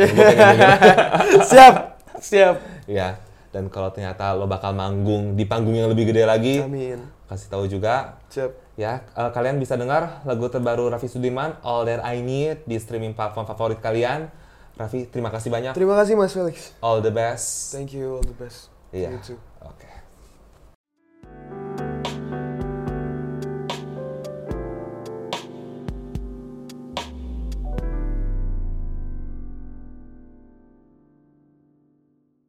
Siap, 1.50 1.74
siap. 2.18 2.57
ya. 2.87 3.16
Dan 3.57 3.73
kalau 3.73 3.88
ternyata 3.88 4.37
lo 4.37 4.45
bakal 4.45 4.77
manggung 4.77 5.33
di 5.33 5.49
panggung 5.49 5.73
yang 5.73 5.88
lebih 5.88 6.12
gede 6.12 6.29
lagi, 6.29 6.61
Amin. 6.61 7.01
kasih 7.25 7.49
tahu 7.49 7.64
juga 7.64 8.21
Siap. 8.29 8.53
Ya, 8.77 9.09
eh, 9.16 9.31
kalian 9.33 9.57
bisa 9.57 9.81
dengar 9.81 10.21
lagu 10.29 10.53
terbaru 10.53 10.92
Raffi 10.92 11.09
Sudirman, 11.09 11.57
All 11.64 11.88
That 11.88 12.05
I 12.05 12.21
Need, 12.21 12.69
di 12.69 12.77
streaming 12.77 13.16
platform 13.16 13.49
favorit 13.49 13.81
kalian. 13.81 14.29
Raffi, 14.77 15.09
terima 15.09 15.33
kasih 15.33 15.49
banyak. 15.49 15.73
Terima 15.73 15.97
kasih 15.97 16.21
mas 16.21 16.37
Felix. 16.37 16.77
All 16.85 17.01
the 17.01 17.09
best. 17.09 17.73
Thank 17.73 17.97
you, 17.97 18.21
all 18.21 18.27
the 18.29 18.37
best. 18.37 18.69
Iya. 18.92 19.16
You 19.16 19.25
too. 19.25 19.40